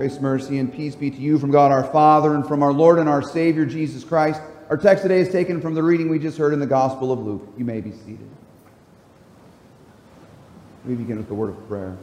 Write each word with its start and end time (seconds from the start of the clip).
Grace, 0.00 0.18
mercy, 0.18 0.58
and 0.58 0.72
peace 0.72 0.94
be 0.94 1.10
to 1.10 1.18
you 1.18 1.38
from 1.38 1.50
God 1.50 1.70
our 1.70 1.84
Father 1.84 2.34
and 2.34 2.48
from 2.48 2.62
our 2.62 2.72
Lord 2.72 2.98
and 2.98 3.06
our 3.06 3.20
Savior 3.20 3.66
Jesus 3.66 4.02
Christ. 4.02 4.40
Our 4.70 4.78
text 4.78 5.02
today 5.02 5.20
is 5.20 5.28
taken 5.28 5.60
from 5.60 5.74
the 5.74 5.82
reading 5.82 6.08
we 6.08 6.18
just 6.18 6.38
heard 6.38 6.54
in 6.54 6.58
the 6.58 6.66
Gospel 6.66 7.12
of 7.12 7.18
Luke. 7.18 7.46
You 7.58 7.66
may 7.66 7.82
be 7.82 7.92
seated. 7.92 8.26
We 10.86 10.94
begin 10.94 11.18
with 11.18 11.28
the 11.28 11.34
word 11.34 11.50
of 11.50 11.68
prayer. 11.68 11.98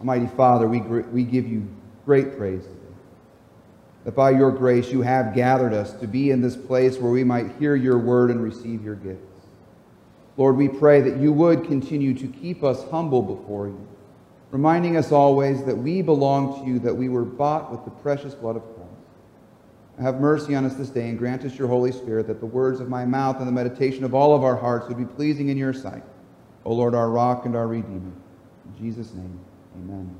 Almighty 0.00 0.28
Father, 0.28 0.66
we, 0.66 0.80
we 0.80 1.24
give 1.24 1.46
you 1.46 1.68
great 2.06 2.38
praise 2.38 2.62
today. 2.62 2.94
That 4.04 4.14
by 4.14 4.30
your 4.30 4.52
grace 4.52 4.90
you 4.90 5.02
have 5.02 5.34
gathered 5.34 5.74
us 5.74 5.92
to 6.00 6.06
be 6.06 6.30
in 6.30 6.40
this 6.40 6.56
place 6.56 6.96
where 6.96 7.12
we 7.12 7.22
might 7.22 7.54
hear 7.58 7.76
your 7.76 7.98
word 7.98 8.30
and 8.30 8.42
receive 8.42 8.82
your 8.82 8.94
gifts. 8.94 9.44
Lord, 10.38 10.56
we 10.56 10.68
pray 10.68 11.02
that 11.02 11.18
you 11.18 11.34
would 11.34 11.66
continue 11.66 12.14
to 12.14 12.28
keep 12.28 12.64
us 12.64 12.82
humble 12.90 13.20
before 13.20 13.66
you, 13.66 13.86
reminding 14.50 14.96
us 14.96 15.12
always 15.12 15.64
that 15.64 15.76
we 15.76 16.02
belong 16.02 16.60
to 16.60 16.70
you, 16.70 16.78
that 16.80 16.94
we 16.94 17.08
were 17.08 17.24
bought 17.24 17.70
with 17.70 17.84
the 17.84 17.90
precious 17.90 18.34
blood 18.34 18.56
of 18.56 18.62
Christ. 18.62 18.76
Have 20.00 20.20
mercy 20.20 20.54
on 20.54 20.64
us 20.64 20.74
this 20.74 20.90
day 20.90 21.08
and 21.08 21.18
grant 21.18 21.44
us 21.44 21.58
your 21.58 21.68
Holy 21.68 21.90
Spirit, 21.90 22.26
that 22.26 22.40
the 22.40 22.46
words 22.46 22.80
of 22.80 22.88
my 22.88 23.04
mouth 23.04 23.38
and 23.38 23.48
the 23.48 23.52
meditation 23.52 24.04
of 24.04 24.14
all 24.14 24.34
of 24.34 24.44
our 24.44 24.56
hearts 24.56 24.88
would 24.88 24.98
be 24.98 25.06
pleasing 25.06 25.48
in 25.48 25.56
your 25.56 25.72
sight. 25.72 26.02
O 26.64 26.72
Lord, 26.72 26.94
our 26.94 27.08
rock 27.08 27.46
and 27.46 27.56
our 27.56 27.66
redeemer. 27.66 28.12
In 28.66 28.78
Jesus' 28.78 29.14
name, 29.14 29.38
amen. 29.76 30.14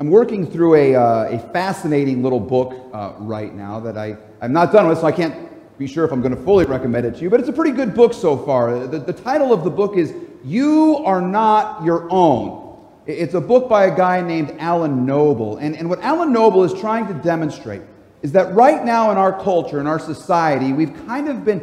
I'm 0.00 0.10
working 0.10 0.46
through 0.50 0.74
a, 0.74 0.94
uh, 0.94 1.36
a 1.36 1.38
fascinating 1.52 2.22
little 2.22 2.40
book 2.40 2.74
uh, 2.92 3.12
right 3.18 3.54
now 3.54 3.78
that 3.80 3.98
I, 3.98 4.16
I'm 4.40 4.52
not 4.52 4.72
done 4.72 4.88
with, 4.88 4.98
so 4.98 5.06
I 5.06 5.12
can't 5.12 5.78
be 5.78 5.86
sure 5.86 6.04
if 6.04 6.12
I'm 6.12 6.22
going 6.22 6.34
to 6.34 6.42
fully 6.42 6.64
recommend 6.64 7.06
it 7.06 7.16
to 7.16 7.20
you, 7.22 7.30
but 7.30 7.40
it's 7.40 7.48
a 7.48 7.52
pretty 7.52 7.72
good 7.72 7.94
book 7.94 8.14
so 8.14 8.36
far. 8.36 8.86
The, 8.86 8.98
the 8.98 9.12
title 9.12 9.52
of 9.52 9.64
the 9.64 9.70
book 9.70 9.96
is 9.96 10.14
You 10.44 10.98
Are 11.04 11.20
Not 11.20 11.84
Your 11.84 12.06
Own. 12.10 12.78
It's 13.06 13.34
a 13.34 13.40
book 13.40 13.68
by 13.68 13.86
a 13.86 13.96
guy 13.96 14.20
named 14.20 14.56
Alan 14.58 15.04
Noble. 15.04 15.56
And, 15.56 15.76
and 15.76 15.90
what 15.90 16.00
Alan 16.00 16.32
Noble 16.32 16.64
is 16.64 16.78
trying 16.80 17.08
to 17.08 17.14
demonstrate 17.14 17.82
is 18.22 18.32
that 18.32 18.54
right 18.54 18.84
now 18.84 19.10
in 19.10 19.18
our 19.18 19.42
culture, 19.42 19.80
in 19.80 19.86
our 19.86 19.98
society, 19.98 20.72
we've 20.72 20.94
kind 21.06 21.28
of 21.28 21.44
been 21.44 21.60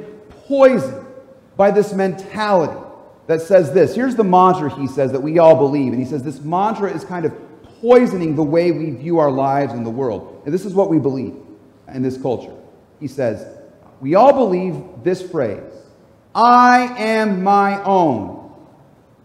poisoned 0.47 1.07
by 1.55 1.71
this 1.71 1.93
mentality 1.93 2.79
that 3.27 3.41
says 3.41 3.73
this. 3.73 3.95
Here's 3.95 4.15
the 4.15 4.23
mantra 4.23 4.73
he 4.75 4.87
says 4.87 5.11
that 5.11 5.21
we 5.21 5.39
all 5.39 5.55
believe. 5.55 5.93
And 5.93 6.01
he 6.01 6.09
says 6.09 6.23
this 6.23 6.41
mantra 6.41 6.91
is 6.91 7.05
kind 7.05 7.25
of 7.25 7.33
poisoning 7.79 8.35
the 8.35 8.43
way 8.43 8.71
we 8.71 8.91
view 8.91 9.19
our 9.19 9.31
lives 9.31 9.73
in 9.73 9.83
the 9.83 9.89
world. 9.89 10.41
And 10.45 10.53
this 10.53 10.65
is 10.65 10.73
what 10.73 10.89
we 10.89 10.99
believe 10.99 11.35
in 11.93 12.01
this 12.01 12.19
culture. 12.21 12.53
He 12.99 13.07
says, 13.07 13.45
we 14.01 14.15
all 14.15 14.33
believe 14.33 14.81
this 15.03 15.21
phrase 15.21 15.71
I 16.33 16.93
am 16.97 17.43
my 17.43 17.81
own, 17.83 18.38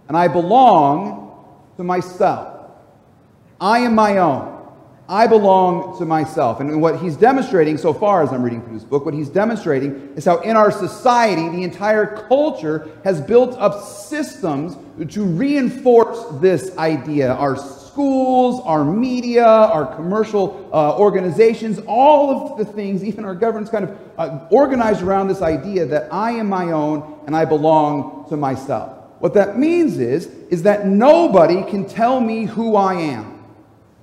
and 0.08 0.16
I 0.16 0.28
belong 0.28 1.44
to 1.76 1.84
myself. 1.84 2.70
I 3.60 3.80
am 3.80 3.94
my 3.94 4.18
own. 4.18 4.54
I 5.08 5.26
belong 5.26 5.98
to 5.98 6.06
myself. 6.06 6.60
And 6.60 6.80
what 6.80 6.98
he's 6.98 7.16
demonstrating 7.16 7.76
so 7.76 7.92
far 7.92 8.22
as 8.22 8.32
I'm 8.32 8.42
reading 8.42 8.62
through 8.62 8.78
this 8.78 8.84
book, 8.84 9.04
what 9.04 9.12
he's 9.12 9.28
demonstrating 9.28 10.14
is 10.16 10.24
how 10.24 10.38
in 10.38 10.56
our 10.56 10.70
society, 10.70 11.50
the 11.50 11.62
entire 11.62 12.24
culture 12.26 12.88
has 13.04 13.20
built 13.20 13.54
up 13.58 13.84
systems 13.84 14.76
to 15.12 15.24
reinforce 15.24 16.40
this 16.40 16.76
idea. 16.78 17.34
Our 17.34 17.56
schools, 17.56 18.62
our 18.64 18.82
media, 18.82 19.46
our 19.46 19.94
commercial 19.94 20.70
uh, 20.72 20.98
organizations, 20.98 21.80
all 21.86 22.52
of 22.52 22.58
the 22.58 22.64
things, 22.64 23.04
even 23.04 23.26
our 23.26 23.34
government's 23.34 23.70
kind 23.70 23.84
of 23.84 23.98
uh, 24.16 24.46
organized 24.50 25.02
around 25.02 25.28
this 25.28 25.42
idea 25.42 25.84
that 25.84 26.12
I 26.12 26.32
am 26.32 26.48
my 26.48 26.72
own 26.72 27.20
and 27.26 27.36
I 27.36 27.44
belong 27.44 28.26
to 28.30 28.38
myself. 28.38 29.03
What 29.18 29.34
that 29.34 29.58
means 29.58 29.98
is, 29.98 30.26
is 30.50 30.64
that 30.64 30.86
nobody 30.86 31.62
can 31.64 31.86
tell 31.86 32.20
me 32.20 32.44
who 32.44 32.76
I 32.76 32.94
am. 32.94 33.44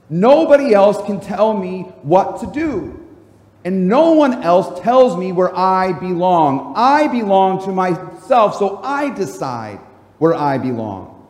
Nobody 0.10 0.74
else 0.74 1.04
can 1.06 1.20
tell 1.20 1.54
me 1.54 1.84
what 2.02 2.40
to 2.42 2.48
do. 2.48 2.98
And 3.64 3.88
no 3.88 4.14
one 4.14 4.42
else 4.44 4.80
tells 4.82 5.16
me 5.16 5.32
where 5.32 5.56
I 5.56 5.94
belong. 5.94 6.74
I 6.76 7.08
belong 7.08 7.64
to 7.66 7.72
myself, 7.72 8.56
so 8.56 8.82
I 8.84 9.10
decide 9.12 9.80
where 10.18 10.34
I 10.34 10.58
belong. 10.58 11.30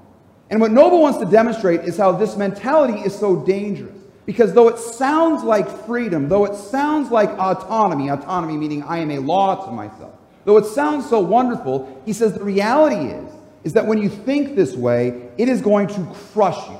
And 0.50 0.60
what 0.60 0.72
Noble 0.72 1.02
wants 1.02 1.20
to 1.20 1.26
demonstrate 1.26 1.82
is 1.82 1.98
how 1.98 2.12
this 2.12 2.36
mentality 2.36 3.00
is 3.00 3.18
so 3.18 3.38
dangerous. 3.38 3.98
Because 4.26 4.54
though 4.54 4.68
it 4.68 4.78
sounds 4.78 5.44
like 5.44 5.68
freedom, 5.86 6.30
though 6.30 6.46
it 6.46 6.56
sounds 6.56 7.12
like 7.12 7.30
autonomy, 7.32 8.10
autonomy 8.10 8.56
meaning 8.56 8.84
I 8.84 9.00
am 9.00 9.12
a 9.12 9.20
law 9.20 9.66
to 9.66 9.72
myself, 9.72 10.14
though 10.46 10.58
it 10.58 10.66
sounds 10.66 11.10
so 11.10 11.20
wonderful, 11.20 12.02
he 12.06 12.14
says 12.14 12.34
the 12.34 12.44
reality 12.44 13.12
is, 13.14 13.32
is 13.64 13.74
that 13.74 13.86
when 13.86 14.02
you 14.02 14.10
think 14.10 14.56
this 14.56 14.76
way, 14.76 15.30
it 15.38 15.48
is 15.48 15.62
going 15.62 15.88
to 15.88 16.16
crush 16.34 16.68
you. 16.70 16.78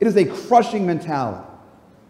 It 0.00 0.06
is 0.06 0.16
a 0.16 0.24
crushing 0.24 0.86
mentality. 0.86 1.46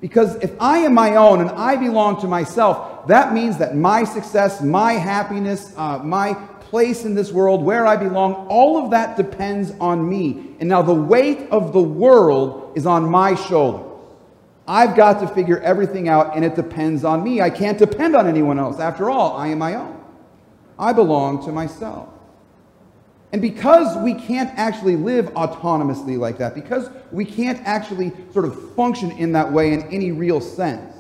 Because 0.01 0.37
if 0.37 0.53
I 0.61 0.79
am 0.79 0.95
my 0.95 1.17
own 1.17 1.41
and 1.41 1.51
I 1.51 1.77
belong 1.77 2.21
to 2.21 2.27
myself, 2.27 3.07
that 3.07 3.33
means 3.33 3.59
that 3.59 3.77
my 3.77 4.05
success, 4.05 4.61
my 4.63 4.95
happiness, 4.95 5.73
uh, 5.77 5.99
my 5.99 6.35
place 6.61 7.05
in 7.05 7.15
this 7.15 7.33
world, 7.33 7.63
where 7.63 7.87
I 7.87 7.97
belong, 7.97 8.47
all 8.49 8.83
of 8.83 8.91
that 8.91 9.17
depends 9.17 9.73
on 9.81 10.09
me. 10.09 10.55
And 10.61 10.69
now 10.69 10.83
the 10.83 10.95
weight 10.95 11.49
of 11.51 11.73
the 11.73 11.81
world 11.81 12.73
is 12.77 12.87
on 12.87 13.09
my 13.09 13.35
shoulders. 13.35 13.87
I've 14.69 14.97
got 14.97 15.21
to 15.21 15.29
figure 15.29 15.61
everything 15.61 16.09
out, 16.09 16.35
and 16.35 16.45
it 16.45 16.57
depends 16.57 17.05
on 17.05 17.23
me. 17.23 17.41
I 17.41 17.51
can't 17.51 17.79
depend 17.79 18.17
on 18.17 18.27
anyone 18.27 18.59
else. 18.59 18.81
After 18.81 19.09
all, 19.09 19.37
I 19.37 19.49
am 19.49 19.59
my 19.59 19.75
own. 19.75 20.03
I 20.79 20.93
belong 20.93 21.45
to 21.47 21.53
myself. 21.53 22.09
And 23.33 23.43
because 23.43 23.97
we 23.99 24.15
can't 24.15 24.51
actually 24.57 24.97
live 24.97 25.27
autonomously 25.35 26.19
like 26.19 26.39
that, 26.39 26.55
because 26.55 26.89
we 27.11 27.25
can't 27.25 27.61
actually 27.67 28.13
sort 28.33 28.45
of 28.45 28.75
function 28.75 29.11
in 29.13 29.33
that 29.33 29.53
way 29.53 29.73
in 29.73 29.83
any 29.85 30.13
real 30.13 30.41
sense, 30.41 30.95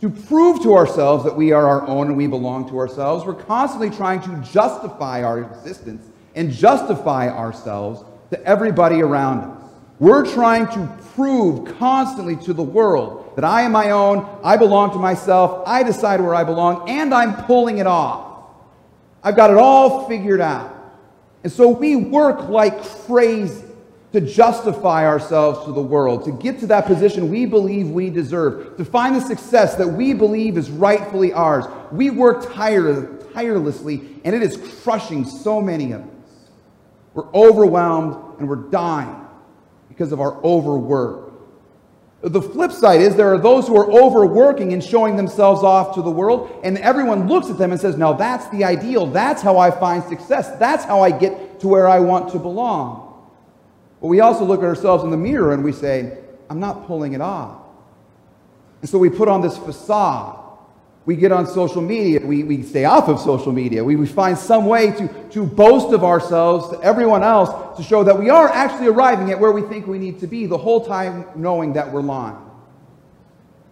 to 0.00 0.08
prove 0.08 0.62
to 0.62 0.74
ourselves 0.74 1.24
that 1.24 1.36
we 1.36 1.50
are 1.50 1.66
our 1.66 1.86
own 1.88 2.06
and 2.06 2.16
we 2.16 2.28
belong 2.28 2.68
to 2.68 2.78
ourselves, 2.78 3.24
we're 3.26 3.34
constantly 3.34 3.90
trying 3.90 4.20
to 4.20 4.50
justify 4.50 5.24
our 5.24 5.40
existence 5.40 6.06
and 6.36 6.52
justify 6.52 7.28
ourselves 7.28 8.04
to 8.30 8.42
everybody 8.44 9.02
around 9.02 9.40
us. 9.40 9.72
We're 9.98 10.24
trying 10.24 10.68
to 10.68 10.96
prove 11.14 11.76
constantly 11.78 12.36
to 12.44 12.52
the 12.52 12.62
world 12.62 13.32
that 13.34 13.44
I 13.44 13.62
am 13.62 13.72
my 13.72 13.90
own, 13.90 14.28
I 14.44 14.56
belong 14.56 14.92
to 14.92 14.98
myself, 14.98 15.64
I 15.66 15.82
decide 15.82 16.20
where 16.20 16.36
I 16.36 16.44
belong, 16.44 16.88
and 16.88 17.12
I'm 17.12 17.34
pulling 17.46 17.78
it 17.78 17.86
off. 17.88 18.44
I've 19.24 19.34
got 19.34 19.50
it 19.50 19.56
all 19.56 20.06
figured 20.06 20.40
out. 20.40 20.77
And 21.44 21.52
so 21.52 21.68
we 21.68 21.96
work 21.96 22.48
like 22.48 22.82
crazy 22.82 23.64
to 24.12 24.20
justify 24.20 25.06
ourselves 25.06 25.66
to 25.66 25.72
the 25.72 25.82
world, 25.82 26.24
to 26.24 26.32
get 26.32 26.58
to 26.60 26.66
that 26.66 26.86
position 26.86 27.30
we 27.30 27.44
believe 27.44 27.90
we 27.90 28.08
deserve, 28.08 28.76
to 28.76 28.84
find 28.84 29.14
the 29.14 29.20
success 29.20 29.74
that 29.76 29.86
we 29.86 30.14
believe 30.14 30.56
is 30.56 30.70
rightfully 30.70 31.32
ours. 31.32 31.66
We 31.92 32.10
work 32.10 32.52
tire- 32.52 33.18
tirelessly, 33.34 34.20
and 34.24 34.34
it 34.34 34.42
is 34.42 34.56
crushing 34.82 35.24
so 35.24 35.60
many 35.60 35.92
of 35.92 36.00
us. 36.00 36.08
We're 37.14 37.30
overwhelmed 37.32 38.38
and 38.38 38.48
we're 38.48 38.56
dying 38.70 39.26
because 39.88 40.12
of 40.12 40.20
our 40.20 40.42
overwork. 40.42 41.27
The 42.20 42.42
flip 42.42 42.72
side 42.72 43.00
is 43.00 43.14
there 43.14 43.32
are 43.32 43.38
those 43.38 43.68
who 43.68 43.76
are 43.76 43.88
overworking 43.90 44.72
and 44.72 44.82
showing 44.82 45.14
themselves 45.16 45.62
off 45.62 45.94
to 45.94 46.02
the 46.02 46.10
world, 46.10 46.60
and 46.64 46.76
everyone 46.78 47.28
looks 47.28 47.48
at 47.48 47.58
them 47.58 47.70
and 47.70 47.80
says, 47.80 47.96
Now 47.96 48.12
that's 48.12 48.48
the 48.48 48.64
ideal. 48.64 49.06
That's 49.06 49.40
how 49.40 49.56
I 49.58 49.70
find 49.70 50.02
success. 50.02 50.50
That's 50.58 50.84
how 50.84 51.00
I 51.00 51.12
get 51.12 51.60
to 51.60 51.68
where 51.68 51.88
I 51.88 52.00
want 52.00 52.32
to 52.32 52.38
belong. 52.40 53.04
But 54.00 54.08
we 54.08 54.18
also 54.20 54.44
look 54.44 54.60
at 54.60 54.66
ourselves 54.66 55.04
in 55.04 55.10
the 55.10 55.16
mirror 55.16 55.52
and 55.52 55.62
we 55.62 55.72
say, 55.72 56.18
I'm 56.50 56.58
not 56.58 56.86
pulling 56.86 57.12
it 57.12 57.20
off. 57.20 57.60
And 58.80 58.90
so 58.90 58.98
we 58.98 59.10
put 59.10 59.28
on 59.28 59.40
this 59.40 59.56
facade. 59.56 60.47
We 61.08 61.16
get 61.16 61.32
on 61.32 61.46
social 61.46 61.80
media. 61.80 62.20
We, 62.20 62.42
we 62.42 62.62
stay 62.62 62.84
off 62.84 63.08
of 63.08 63.18
social 63.18 63.50
media. 63.50 63.82
We, 63.82 63.96
we 63.96 64.06
find 64.06 64.36
some 64.36 64.66
way 64.66 64.90
to, 64.90 65.08
to 65.30 65.46
boast 65.46 65.94
of 65.94 66.04
ourselves 66.04 66.68
to 66.68 66.82
everyone 66.82 67.22
else 67.22 67.78
to 67.78 67.82
show 67.82 68.04
that 68.04 68.18
we 68.18 68.28
are 68.28 68.46
actually 68.46 68.88
arriving 68.88 69.30
at 69.30 69.40
where 69.40 69.50
we 69.50 69.62
think 69.62 69.86
we 69.86 69.98
need 69.98 70.20
to 70.20 70.26
be, 70.26 70.44
the 70.44 70.58
whole 70.58 70.84
time 70.84 71.24
knowing 71.34 71.72
that 71.72 71.90
we're 71.90 72.02
lying. 72.02 72.36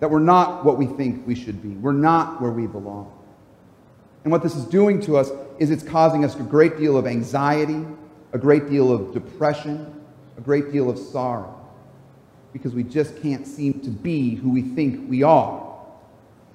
That 0.00 0.10
we're 0.10 0.18
not 0.18 0.64
what 0.64 0.78
we 0.78 0.86
think 0.86 1.26
we 1.26 1.34
should 1.34 1.60
be. 1.60 1.68
We're 1.68 1.92
not 1.92 2.40
where 2.40 2.52
we 2.52 2.66
belong. 2.66 3.12
And 4.24 4.32
what 4.32 4.42
this 4.42 4.56
is 4.56 4.64
doing 4.64 4.98
to 5.02 5.18
us 5.18 5.30
is 5.58 5.70
it's 5.70 5.82
causing 5.82 6.24
us 6.24 6.36
a 6.36 6.42
great 6.42 6.78
deal 6.78 6.96
of 6.96 7.06
anxiety, 7.06 7.84
a 8.32 8.38
great 8.38 8.70
deal 8.70 8.90
of 8.90 9.12
depression, 9.12 10.02
a 10.38 10.40
great 10.40 10.72
deal 10.72 10.88
of 10.88 10.98
sorrow 10.98 11.52
because 12.54 12.72
we 12.72 12.82
just 12.82 13.20
can't 13.20 13.46
seem 13.46 13.78
to 13.80 13.90
be 13.90 14.36
who 14.36 14.48
we 14.48 14.62
think 14.62 15.06
we 15.10 15.22
are. 15.22 15.65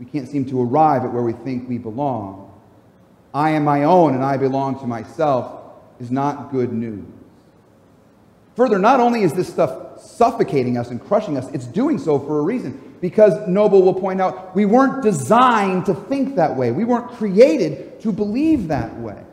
We 0.02 0.08
can't 0.08 0.28
seem 0.28 0.46
to 0.46 0.60
arrive 0.60 1.06
at 1.06 1.14
where 1.14 1.22
we 1.22 1.34
think 1.34 1.70
we 1.70 1.78
belong. 1.78 2.52
I 3.36 3.52
am 3.52 3.64
my 3.64 3.84
own 3.84 4.16
and 4.16 4.24
I 4.24 4.36
belong 4.36 4.80
to 4.80 4.88
myself 4.88 5.62
is 6.00 6.10
not 6.10 6.52
good 6.52 6.74
news. 6.74 7.06
Further, 8.56 8.80
not 8.80 9.00
only 9.00 9.22
is 9.22 9.32
this 9.34 9.48
stuff 9.48 10.02
suffocating 10.02 10.76
us 10.76 10.90
and 10.90 11.00
crushing 11.00 11.38
us, 11.38 11.48
it's 11.52 11.68
doing 11.68 12.00
so 12.00 12.18
for 12.18 12.40
a 12.40 12.42
reason. 12.42 12.96
Because 13.00 13.48
Noble 13.48 13.84
will 13.84 13.94
point 13.94 14.20
out, 14.20 14.56
we 14.56 14.66
weren't 14.66 15.04
designed 15.04 15.86
to 15.86 15.94
think 15.94 16.36
that 16.36 16.56
way. 16.56 16.72
We 16.72 16.84
weren't 16.84 17.12
created 17.12 18.02
to 18.02 18.12
believe 18.12 18.70
that 18.70 18.98
way. 18.98 19.24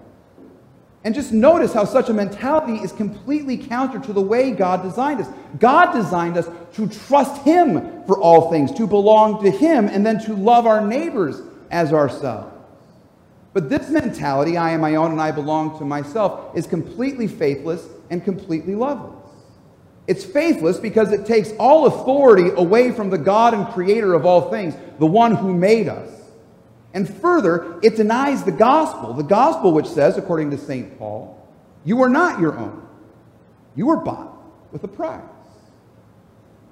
And 1.02 1.14
just 1.14 1.32
notice 1.32 1.72
how 1.72 1.86
such 1.86 2.10
a 2.10 2.12
mentality 2.12 2.74
is 2.84 2.92
completely 2.92 3.56
counter 3.56 3.98
to 4.00 4.12
the 4.12 4.20
way 4.20 4.50
God 4.50 4.82
designed 4.82 5.22
us. 5.22 5.28
God 5.58 5.94
designed 5.94 6.36
us 6.36 6.46
to 6.74 6.88
trust 6.88 7.42
Him 7.42 8.04
for 8.04 8.18
all 8.20 8.50
things, 8.50 8.72
to 8.72 8.86
belong 8.86 9.42
to 9.42 9.50
Him, 9.50 9.86
and 9.86 10.04
then 10.04 10.18
to 10.24 10.34
love 10.34 10.66
our 10.66 10.86
neighbors 10.86 11.40
as 11.70 11.92
ourselves. 11.92 12.54
But 13.52 13.70
this 13.70 13.88
mentality, 13.90 14.56
I 14.56 14.70
am 14.70 14.80
my 14.80 14.94
own 14.94 15.10
and 15.10 15.20
I 15.20 15.32
belong 15.32 15.78
to 15.78 15.84
myself, 15.84 16.56
is 16.56 16.66
completely 16.66 17.26
faithless 17.26 17.86
and 18.10 18.24
completely 18.24 18.74
loveless. 18.74 19.14
It's 20.06 20.24
faithless 20.24 20.78
because 20.78 21.12
it 21.12 21.26
takes 21.26 21.52
all 21.58 21.86
authority 21.86 22.50
away 22.56 22.92
from 22.92 23.10
the 23.10 23.18
God 23.18 23.54
and 23.54 23.66
creator 23.68 24.14
of 24.14 24.24
all 24.24 24.50
things, 24.50 24.74
the 24.98 25.06
one 25.06 25.34
who 25.34 25.52
made 25.52 25.88
us. 25.88 26.08
And 26.94 27.08
further, 27.08 27.78
it 27.82 27.96
denies 27.96 28.44
the 28.44 28.52
gospel, 28.52 29.12
the 29.12 29.22
gospel 29.22 29.72
which 29.72 29.86
says, 29.86 30.16
according 30.16 30.50
to 30.52 30.58
St. 30.58 30.98
Paul, 30.98 31.46
you 31.84 32.02
are 32.02 32.08
not 32.08 32.40
your 32.40 32.56
own. 32.56 32.86
You 33.76 33.86
were 33.86 33.98
bought 33.98 34.32
with 34.72 34.82
a 34.84 34.88
price. 34.88 35.20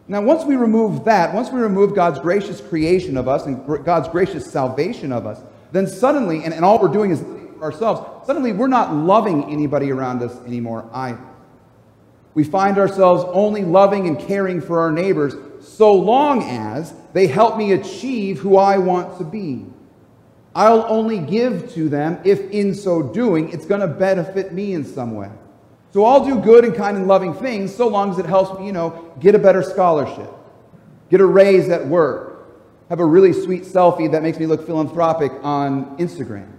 Now, 0.08 0.22
once 0.22 0.44
we 0.44 0.56
remove 0.56 1.04
that, 1.04 1.34
once 1.34 1.50
we 1.50 1.60
remove 1.60 1.94
God's 1.94 2.20
gracious 2.20 2.60
creation 2.60 3.16
of 3.16 3.26
us 3.26 3.46
and 3.46 3.84
God's 3.84 4.08
gracious 4.08 4.50
salvation 4.50 5.12
of 5.12 5.26
us, 5.26 5.40
then 5.72 5.86
suddenly, 5.86 6.44
and, 6.44 6.54
and 6.54 6.64
all 6.64 6.80
we're 6.80 6.88
doing 6.88 7.10
is 7.10 7.24
ourselves, 7.60 8.26
suddenly 8.26 8.52
we're 8.52 8.68
not 8.68 8.94
loving 8.94 9.50
anybody 9.50 9.90
around 9.90 10.22
us 10.22 10.36
anymore 10.46 10.88
either. 10.92 11.20
We 12.34 12.44
find 12.44 12.78
ourselves 12.78 13.24
only 13.32 13.64
loving 13.64 14.06
and 14.06 14.18
caring 14.18 14.60
for 14.60 14.80
our 14.80 14.92
neighbors 14.92 15.34
so 15.60 15.92
long 15.92 16.42
as 16.42 16.94
they 17.12 17.26
help 17.26 17.56
me 17.56 17.72
achieve 17.72 18.38
who 18.38 18.58
I 18.58 18.78
want 18.78 19.18
to 19.18 19.24
be. 19.24 19.64
I'll 20.54 20.86
only 20.88 21.18
give 21.18 21.72
to 21.74 21.88
them 21.88 22.18
if 22.24 22.50
in 22.50 22.74
so 22.74 23.02
doing 23.02 23.50
it's 23.50 23.66
going 23.66 23.80
to 23.80 23.88
benefit 23.88 24.52
me 24.52 24.74
in 24.74 24.84
some 24.84 25.14
way. 25.14 25.30
So 25.96 26.04
I'll 26.04 26.22
do 26.22 26.38
good 26.38 26.66
and 26.66 26.74
kind 26.74 26.94
and 26.94 27.08
loving 27.08 27.32
things 27.32 27.74
so 27.74 27.88
long 27.88 28.10
as 28.10 28.18
it 28.18 28.26
helps 28.26 28.60
me, 28.60 28.66
you 28.66 28.72
know, 28.72 29.14
get 29.18 29.34
a 29.34 29.38
better 29.38 29.62
scholarship, 29.62 30.30
get 31.08 31.22
a 31.22 31.24
raise 31.24 31.70
at 31.70 31.86
work, 31.86 32.54
have 32.90 33.00
a 33.00 33.04
really 33.06 33.32
sweet 33.32 33.62
selfie 33.62 34.12
that 34.12 34.22
makes 34.22 34.38
me 34.38 34.44
look 34.44 34.66
philanthropic 34.66 35.32
on 35.42 35.96
Instagram. 35.96 36.52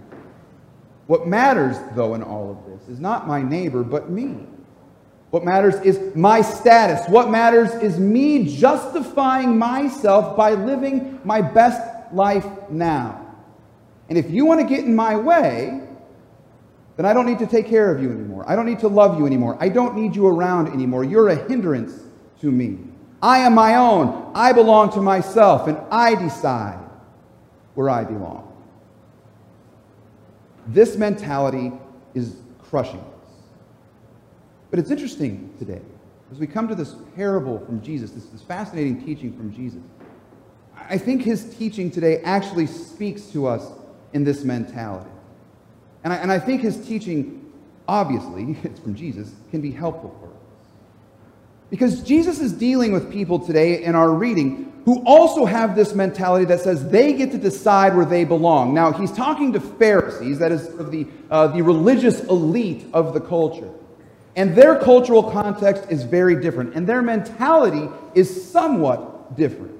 What 1.06 1.28
matters, 1.28 1.76
though, 1.94 2.14
in 2.14 2.22
all 2.24 2.50
of 2.50 2.66
this 2.66 2.88
is 2.88 2.98
not 2.98 3.28
my 3.28 3.40
neighbor, 3.40 3.84
but 3.84 4.10
me. 4.10 4.38
What 5.30 5.44
matters 5.44 5.76
is 5.82 6.16
my 6.16 6.40
status. 6.40 7.08
What 7.08 7.30
matters 7.30 7.72
is 7.80 7.96
me 7.96 8.56
justifying 8.56 9.56
myself 9.56 10.36
by 10.36 10.54
living 10.54 11.20
my 11.22 11.42
best 11.42 12.12
life 12.12 12.44
now. 12.70 13.24
And 14.08 14.18
if 14.18 14.32
you 14.32 14.46
want 14.46 14.60
to 14.62 14.66
get 14.66 14.84
in 14.84 14.96
my 14.96 15.14
way, 15.14 15.87
then 16.98 17.06
I 17.06 17.12
don't 17.12 17.26
need 17.26 17.38
to 17.38 17.46
take 17.46 17.68
care 17.68 17.94
of 17.94 18.02
you 18.02 18.10
anymore. 18.10 18.44
I 18.48 18.56
don't 18.56 18.66
need 18.66 18.80
to 18.80 18.88
love 18.88 19.20
you 19.20 19.24
anymore. 19.24 19.56
I 19.60 19.68
don't 19.68 19.94
need 19.94 20.16
you 20.16 20.26
around 20.26 20.66
anymore. 20.72 21.04
You're 21.04 21.28
a 21.28 21.36
hindrance 21.48 21.92
to 22.40 22.50
me. 22.50 22.80
I 23.22 23.38
am 23.38 23.54
my 23.54 23.76
own. 23.76 24.32
I 24.34 24.52
belong 24.52 24.90
to 24.94 25.00
myself, 25.00 25.68
and 25.68 25.78
I 25.92 26.16
decide 26.16 26.80
where 27.76 27.88
I 27.88 28.02
belong. 28.02 28.52
This 30.66 30.96
mentality 30.96 31.70
is 32.14 32.34
crushing 32.68 32.98
us. 32.98 33.30
But 34.72 34.80
it's 34.80 34.90
interesting 34.90 35.54
today, 35.56 35.82
as 36.32 36.40
we 36.40 36.48
come 36.48 36.66
to 36.66 36.74
this 36.74 36.96
parable 37.14 37.60
from 37.60 37.80
Jesus, 37.80 38.10
this, 38.10 38.24
this 38.24 38.42
fascinating 38.42 39.04
teaching 39.04 39.36
from 39.36 39.54
Jesus. 39.54 39.82
I 40.76 40.98
think 40.98 41.22
his 41.22 41.54
teaching 41.56 41.92
today 41.92 42.22
actually 42.22 42.66
speaks 42.66 43.26
to 43.26 43.46
us 43.46 43.70
in 44.14 44.24
this 44.24 44.42
mentality. 44.42 45.10
And 46.08 46.14
I, 46.14 46.16
and 46.22 46.32
I 46.32 46.38
think 46.38 46.62
his 46.62 46.86
teaching, 46.86 47.52
obviously, 47.86 48.56
it's 48.64 48.80
from 48.80 48.94
Jesus, 48.94 49.30
can 49.50 49.60
be 49.60 49.70
helpful 49.70 50.16
for 50.18 50.28
us. 50.28 50.32
Because 51.68 52.02
Jesus 52.02 52.40
is 52.40 52.50
dealing 52.54 52.92
with 52.92 53.12
people 53.12 53.38
today 53.38 53.84
in 53.84 53.94
our 53.94 54.10
reading 54.14 54.72
who 54.86 55.02
also 55.04 55.44
have 55.44 55.76
this 55.76 55.94
mentality 55.94 56.46
that 56.46 56.60
says 56.60 56.88
they 56.88 57.12
get 57.12 57.30
to 57.32 57.36
decide 57.36 57.94
where 57.94 58.06
they 58.06 58.24
belong. 58.24 58.72
Now, 58.72 58.90
he's 58.90 59.12
talking 59.12 59.52
to 59.52 59.60
Pharisees, 59.60 60.38
that 60.38 60.50
is, 60.50 60.66
of 60.76 60.90
the, 60.90 61.06
uh, 61.30 61.48
the 61.48 61.60
religious 61.60 62.20
elite 62.20 62.86
of 62.94 63.12
the 63.12 63.20
culture. 63.20 63.68
And 64.34 64.56
their 64.56 64.78
cultural 64.78 65.22
context 65.22 65.84
is 65.90 66.04
very 66.04 66.40
different, 66.40 66.74
and 66.74 66.86
their 66.86 67.02
mentality 67.02 67.86
is 68.14 68.50
somewhat 68.50 69.36
different. 69.36 69.77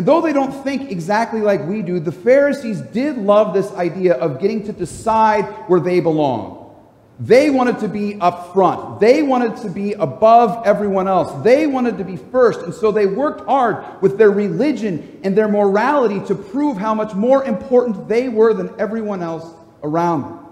And 0.00 0.08
though 0.08 0.22
they 0.22 0.32
don't 0.32 0.64
think 0.64 0.90
exactly 0.90 1.42
like 1.42 1.62
we 1.66 1.82
do, 1.82 2.00
the 2.00 2.10
Pharisees 2.10 2.80
did 2.80 3.18
love 3.18 3.52
this 3.52 3.70
idea 3.72 4.14
of 4.14 4.40
getting 4.40 4.64
to 4.64 4.72
decide 4.72 5.44
where 5.68 5.78
they 5.78 6.00
belong. 6.00 6.74
They 7.18 7.50
wanted 7.50 7.80
to 7.80 7.88
be 7.88 8.18
up 8.18 8.54
front. 8.54 8.98
They 8.98 9.22
wanted 9.22 9.58
to 9.58 9.68
be 9.68 9.92
above 9.92 10.66
everyone 10.66 11.06
else. 11.06 11.44
They 11.44 11.66
wanted 11.66 11.98
to 11.98 12.04
be 12.04 12.16
first. 12.16 12.62
And 12.62 12.72
so 12.72 12.90
they 12.90 13.04
worked 13.04 13.46
hard 13.46 14.00
with 14.00 14.16
their 14.16 14.30
religion 14.30 15.20
and 15.22 15.36
their 15.36 15.48
morality 15.48 16.26
to 16.28 16.34
prove 16.34 16.78
how 16.78 16.94
much 16.94 17.12
more 17.12 17.44
important 17.44 18.08
they 18.08 18.30
were 18.30 18.54
than 18.54 18.72
everyone 18.80 19.20
else 19.22 19.52
around 19.82 20.22
them. 20.22 20.46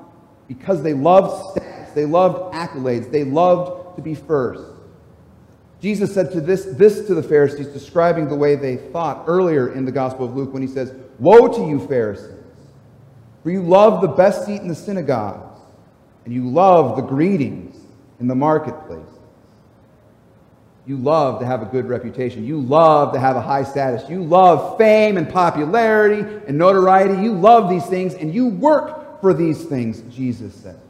Because 0.47 0.83
they 0.83 0.93
loved 0.93 1.53
status, 1.53 1.91
they 1.95 2.05
loved 2.05 2.53
accolades, 2.53 3.11
they 3.11 3.25
loved 3.25 3.97
to 3.97 4.03
be 4.03 4.15
first. 4.15 4.78
Jesus 5.81 6.13
said 6.13 6.33
to 6.33 6.41
this, 6.41 6.65
this 6.65 7.07
to 7.07 7.15
the 7.15 7.23
Pharisees, 7.23 7.69
describing 7.69 8.29
the 8.29 8.35
way 8.35 8.57
they 8.57 8.77
thought 8.77 9.25
earlier 9.29 9.73
in 9.73 9.85
the 9.85 9.93
Gospel 9.93 10.27
of 10.27 10.35
Luke 10.35 10.53
when 10.53 10.63
he 10.63 10.69
says, 10.69 10.93
Woe 11.19 11.49
to 11.49 11.69
you, 11.69 11.87
Pharisees, 11.87 12.43
for 13.43 13.51
you 13.51 13.63
love 13.63 14.01
the 14.01 14.09
best 14.09 14.45
seat 14.45 14.61
in 14.61 14.69
the 14.69 14.75
synagogues, 14.75 15.61
and 16.25 16.35
you 16.35 16.49
love 16.49 16.97
the 16.97 17.03
greetings 17.03 17.77
in 18.19 18.27
the 18.27 18.35
marketplaces. 18.35 19.15
You 20.85 20.97
love 20.97 21.39
to 21.41 21.47
have 21.47 21.61
a 21.61 21.67
good 21.67 21.87
reputation. 21.87 22.47
You 22.47 22.61
love 22.61 23.13
to 23.13 23.21
have 23.21 23.37
a 23.37 23.43
high 23.43 23.63
status. 23.63 24.09
You 24.09 24.25
love 24.25 24.79
fame 24.79 25.19
and 25.19 25.29
popularity 25.29 26.23
and 26.49 26.57
notoriety. 26.57 27.23
You 27.23 27.35
love 27.35 27.69
these 27.69 27.85
things, 27.85 28.15
and 28.15 28.35
you 28.35 28.47
work 28.47 29.21
for 29.21 29.35
these 29.35 29.65
things, 29.65 30.01
Jesus 30.15 30.55
said. 30.55 30.81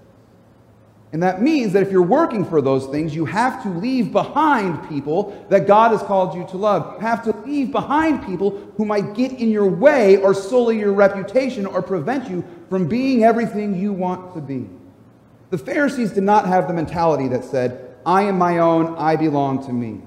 And 1.13 1.23
that 1.23 1.41
means 1.41 1.73
that 1.73 1.83
if 1.83 1.91
you're 1.91 2.03
working 2.03 2.45
for 2.45 2.61
those 2.61 2.87
things, 2.87 3.15
you 3.15 3.25
have 3.25 3.63
to 3.63 3.71
leave 3.71 4.13
behind 4.13 4.87
people 4.91 5.47
that 5.49 5.67
God 5.67 5.93
has 5.93 6.03
called 6.03 6.35
you 6.35 6.47
to 6.49 6.59
love. 6.59 6.95
You 6.95 7.01
have 7.01 7.25
to 7.25 7.35
leave 7.47 7.73
behind 7.73 8.27
people 8.27 8.73
who 8.77 8.85
might 8.85 9.15
get 9.15 9.33
in 9.33 9.51
your 9.51 9.67
way 9.67 10.19
or 10.19 10.35
sully 10.35 10.79
your 10.79 10.93
reputation 10.93 11.65
or 11.65 11.81
prevent 11.81 12.29
you 12.29 12.45
from 12.69 12.89
being 12.89 13.25
everything 13.25 13.75
you 13.75 13.93
want 13.93 14.35
to 14.35 14.43
be. 14.43 14.69
The 15.49 15.57
Pharisees 15.57 16.13
did 16.13 16.25
not 16.25 16.47
have 16.47 16.69
the 16.69 16.75
mentality 16.75 17.29
that 17.29 17.43
said, 17.43 17.97
I 18.05 18.23
am 18.25 18.37
my 18.37 18.59
own, 18.59 18.95
I 18.97 19.17
belong 19.17 19.65
to 19.67 19.73
me. 19.73 20.03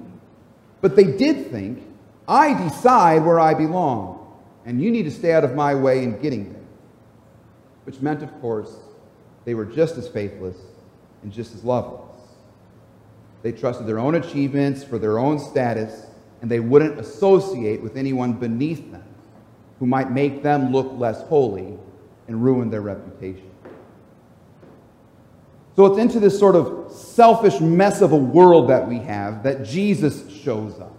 But 0.81 0.95
they 0.95 1.03
did 1.03 1.49
think, 1.49 1.83
I 2.27 2.53
decide 2.63 3.25
where 3.25 3.39
I 3.39 3.55
belong, 3.55 4.19
and 4.65 4.79
you 4.79 4.91
need 4.91 5.03
to 5.03 5.11
stay 5.11 5.33
out 5.33 5.43
of 5.43 5.55
my 5.55 5.73
way 5.73 6.03
in 6.03 6.19
getting 6.21 6.53
there. 6.53 6.61
Which 7.85 8.01
meant, 8.01 8.21
of 8.21 8.31
course, 8.39 8.75
they 9.45 9.55
were 9.55 9.65
just 9.65 9.97
as 9.97 10.07
faithless 10.07 10.55
and 11.23 11.31
just 11.31 11.53
as 11.53 11.63
loveless. 11.63 12.09
They 13.41 13.51
trusted 13.51 13.87
their 13.87 13.99
own 13.99 14.15
achievements 14.15 14.83
for 14.83 14.99
their 14.99 15.17
own 15.17 15.39
status, 15.39 16.05
and 16.41 16.49
they 16.49 16.59
wouldn't 16.59 16.99
associate 16.99 17.81
with 17.81 17.97
anyone 17.97 18.33
beneath 18.33 18.91
them 18.91 19.03
who 19.79 19.87
might 19.87 20.11
make 20.11 20.43
them 20.43 20.71
look 20.71 20.91
less 20.93 21.21
holy 21.23 21.77
and 22.27 22.43
ruin 22.43 22.69
their 22.69 22.81
reputation. 22.81 23.49
So 25.75 25.85
it's 25.87 25.97
into 25.97 26.19
this 26.19 26.37
sort 26.37 26.55
of 26.55 26.91
selfish 26.91 27.59
mess 27.59 28.01
of 28.01 28.11
a 28.11 28.17
world 28.17 28.69
that 28.69 28.87
we 28.87 28.99
have 28.99 29.43
that 29.43 29.63
Jesus 29.63 30.29
shows 30.29 30.79
up. 30.79 30.95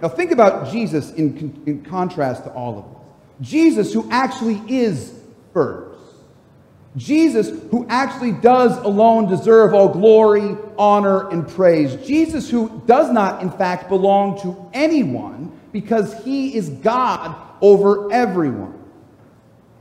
Now, 0.00 0.08
think 0.08 0.30
about 0.30 0.70
Jesus 0.70 1.12
in, 1.12 1.62
in 1.66 1.84
contrast 1.84 2.44
to 2.44 2.50
all 2.50 2.78
of 2.78 2.84
this. 2.84 3.50
Jesus, 3.50 3.92
who 3.92 4.08
actually 4.10 4.62
is 4.68 5.12
first. 5.52 5.91
Jesus, 6.96 7.48
who 7.70 7.86
actually 7.88 8.32
does 8.32 8.76
alone 8.78 9.26
deserve 9.26 9.72
all 9.72 9.88
glory, 9.88 10.56
honor, 10.78 11.30
and 11.30 11.48
praise. 11.48 11.96
Jesus, 12.06 12.50
who 12.50 12.82
does 12.86 13.10
not, 13.10 13.42
in 13.42 13.50
fact, 13.50 13.88
belong 13.88 14.40
to 14.42 14.68
anyone 14.74 15.58
because 15.72 16.22
he 16.22 16.54
is 16.54 16.68
God 16.68 17.34
over 17.62 18.12
everyone. 18.12 18.78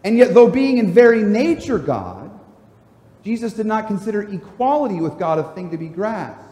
And 0.05 0.17
yet, 0.17 0.33
though 0.33 0.49
being 0.49 0.77
in 0.77 0.93
very 0.93 1.21
nature 1.21 1.77
God, 1.77 2.31
Jesus 3.23 3.53
did 3.53 3.65
not 3.65 3.87
consider 3.87 4.23
equality 4.23 5.01
with 5.01 5.19
God 5.19 5.37
a 5.37 5.43
thing 5.53 5.69
to 5.71 5.77
be 5.77 5.89
grasped, 5.89 6.43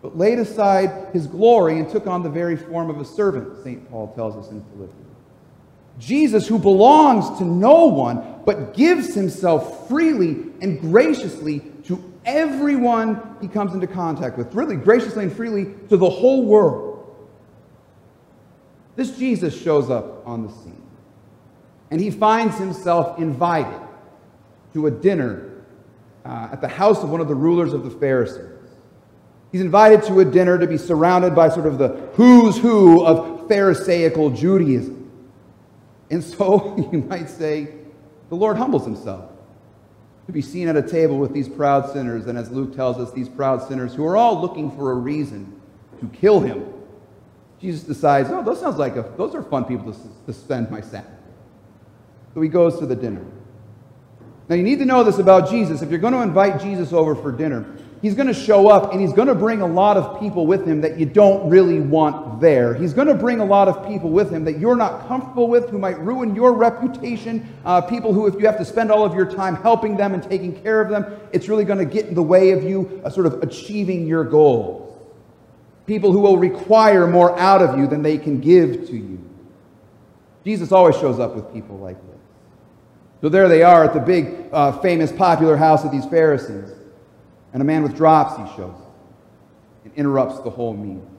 but 0.00 0.16
laid 0.16 0.38
aside 0.38 1.12
his 1.12 1.26
glory 1.26 1.78
and 1.78 1.90
took 1.90 2.06
on 2.06 2.22
the 2.22 2.30
very 2.30 2.56
form 2.56 2.88
of 2.88 3.00
a 3.00 3.04
servant, 3.04 3.62
St. 3.64 3.90
Paul 3.90 4.14
tells 4.14 4.36
us 4.36 4.50
in 4.52 4.64
Philippians. 4.72 5.05
Jesus, 5.98 6.46
who 6.46 6.58
belongs 6.58 7.38
to 7.38 7.44
no 7.44 7.86
one, 7.86 8.42
but 8.44 8.74
gives 8.74 9.14
himself 9.14 9.88
freely 9.88 10.32
and 10.60 10.80
graciously 10.80 11.60
to 11.84 12.02
everyone 12.24 13.36
he 13.40 13.48
comes 13.48 13.72
into 13.72 13.86
contact 13.86 14.36
with, 14.36 14.54
really 14.54 14.76
graciously 14.76 15.24
and 15.24 15.32
freely 15.34 15.74
to 15.88 15.96
the 15.96 16.08
whole 16.08 16.44
world. 16.44 16.92
This 18.96 19.16
Jesus 19.16 19.58
shows 19.60 19.90
up 19.90 20.26
on 20.26 20.46
the 20.46 20.52
scene, 20.52 20.82
and 21.90 22.00
he 22.00 22.10
finds 22.10 22.58
himself 22.58 23.18
invited 23.18 23.80
to 24.74 24.86
a 24.86 24.90
dinner 24.90 25.64
uh, 26.24 26.48
at 26.52 26.60
the 26.60 26.68
house 26.68 27.02
of 27.02 27.10
one 27.10 27.20
of 27.20 27.28
the 27.28 27.34
rulers 27.34 27.72
of 27.72 27.84
the 27.84 27.90
Pharisees. 27.90 28.52
He's 29.52 29.60
invited 29.60 30.02
to 30.04 30.20
a 30.20 30.24
dinner 30.24 30.58
to 30.58 30.66
be 30.66 30.76
surrounded 30.76 31.34
by 31.34 31.48
sort 31.48 31.66
of 31.66 31.78
the 31.78 31.88
who's 32.14 32.58
who 32.58 33.04
of 33.04 33.48
Pharisaical 33.48 34.30
Judaism. 34.30 34.95
And 36.10 36.22
so 36.22 36.76
you 36.92 36.98
might 37.00 37.28
say, 37.28 37.68
the 38.28 38.34
Lord 38.34 38.56
humbles 38.56 38.84
himself 38.84 39.30
to 40.26 40.32
be 40.32 40.42
seen 40.42 40.68
at 40.68 40.76
a 40.76 40.82
table 40.82 41.18
with 41.18 41.32
these 41.32 41.48
proud 41.48 41.90
sinners. 41.92 42.26
And 42.26 42.36
as 42.36 42.50
Luke 42.50 42.74
tells 42.74 42.98
us, 42.98 43.12
these 43.12 43.28
proud 43.28 43.66
sinners 43.66 43.94
who 43.94 44.04
are 44.04 44.16
all 44.16 44.40
looking 44.40 44.70
for 44.72 44.90
a 44.90 44.94
reason 44.94 45.60
to 46.00 46.08
kill 46.08 46.40
him. 46.40 46.72
Jesus 47.60 47.84
decides, 47.84 48.28
oh, 48.30 48.42
those 48.42 48.60
sounds 48.60 48.76
like 48.76 48.96
a, 48.96 49.12
those 49.16 49.34
are 49.34 49.42
fun 49.42 49.64
people 49.64 49.92
to, 49.92 49.98
to 50.26 50.32
spend 50.32 50.70
my 50.70 50.80
Sabbath. 50.80 51.10
So 52.34 52.40
he 52.40 52.48
goes 52.48 52.78
to 52.80 52.86
the 52.86 52.96
dinner. 52.96 53.24
Now 54.48 54.56
you 54.56 54.62
need 54.62 54.78
to 54.80 54.84
know 54.84 55.02
this 55.02 55.18
about 55.18 55.48
Jesus. 55.48 55.80
If 55.80 55.90
you're 55.90 56.00
going 56.00 56.12
to 56.12 56.22
invite 56.22 56.60
Jesus 56.60 56.92
over 56.92 57.14
for 57.14 57.32
dinner, 57.32 57.64
he's 58.06 58.14
going 58.14 58.28
to 58.28 58.34
show 58.34 58.68
up 58.68 58.92
and 58.92 59.00
he's 59.00 59.12
going 59.12 59.26
to 59.26 59.34
bring 59.34 59.62
a 59.62 59.66
lot 59.66 59.96
of 59.96 60.20
people 60.20 60.46
with 60.46 60.64
him 60.64 60.80
that 60.80 60.96
you 60.96 61.04
don't 61.04 61.50
really 61.50 61.80
want 61.80 62.40
there. 62.40 62.72
He's 62.72 62.94
going 62.94 63.08
to 63.08 63.14
bring 63.14 63.40
a 63.40 63.44
lot 63.44 63.66
of 63.66 63.84
people 63.88 64.10
with 64.10 64.30
him 64.30 64.44
that 64.44 64.60
you're 64.60 64.76
not 64.76 65.08
comfortable 65.08 65.48
with, 65.48 65.70
who 65.70 65.78
might 65.78 65.98
ruin 65.98 66.32
your 66.32 66.52
reputation, 66.52 67.52
uh, 67.64 67.80
people 67.80 68.12
who, 68.12 68.28
if 68.28 68.34
you 68.34 68.46
have 68.46 68.58
to 68.58 68.64
spend 68.64 68.92
all 68.92 69.04
of 69.04 69.12
your 69.12 69.28
time 69.28 69.56
helping 69.56 69.96
them 69.96 70.14
and 70.14 70.22
taking 70.22 70.54
care 70.62 70.80
of 70.80 70.88
them, 70.88 71.18
it's 71.32 71.48
really 71.48 71.64
going 71.64 71.80
to 71.80 71.84
get 71.84 72.06
in 72.06 72.14
the 72.14 72.22
way 72.22 72.52
of 72.52 72.62
you 72.62 73.02
uh, 73.04 73.10
sort 73.10 73.26
of 73.26 73.42
achieving 73.42 74.06
your 74.06 74.22
goals. 74.22 74.96
People 75.86 76.12
who 76.12 76.20
will 76.20 76.38
require 76.38 77.08
more 77.08 77.36
out 77.36 77.60
of 77.60 77.76
you 77.76 77.88
than 77.88 78.02
they 78.02 78.18
can 78.18 78.38
give 78.40 78.86
to 78.86 78.96
you. 78.96 79.20
Jesus 80.44 80.70
always 80.70 80.94
shows 80.94 81.18
up 81.18 81.34
with 81.34 81.52
people 81.52 81.76
like 81.78 81.96
this. 81.96 82.20
So 83.20 83.28
there 83.28 83.48
they 83.48 83.64
are 83.64 83.82
at 83.82 83.94
the 83.94 83.98
big, 83.98 84.48
uh, 84.52 84.78
famous, 84.78 85.10
popular 85.10 85.56
house 85.56 85.84
of 85.84 85.90
these 85.90 86.06
Pharisees 86.06 86.75
and 87.56 87.62
a 87.62 87.64
man 87.64 87.82
with 87.82 87.96
dropsy 87.96 88.42
shows 88.54 88.74
up 88.74 88.92
and 89.82 89.94
interrupts 89.94 90.40
the 90.40 90.50
whole 90.50 90.74
meal. 90.74 91.10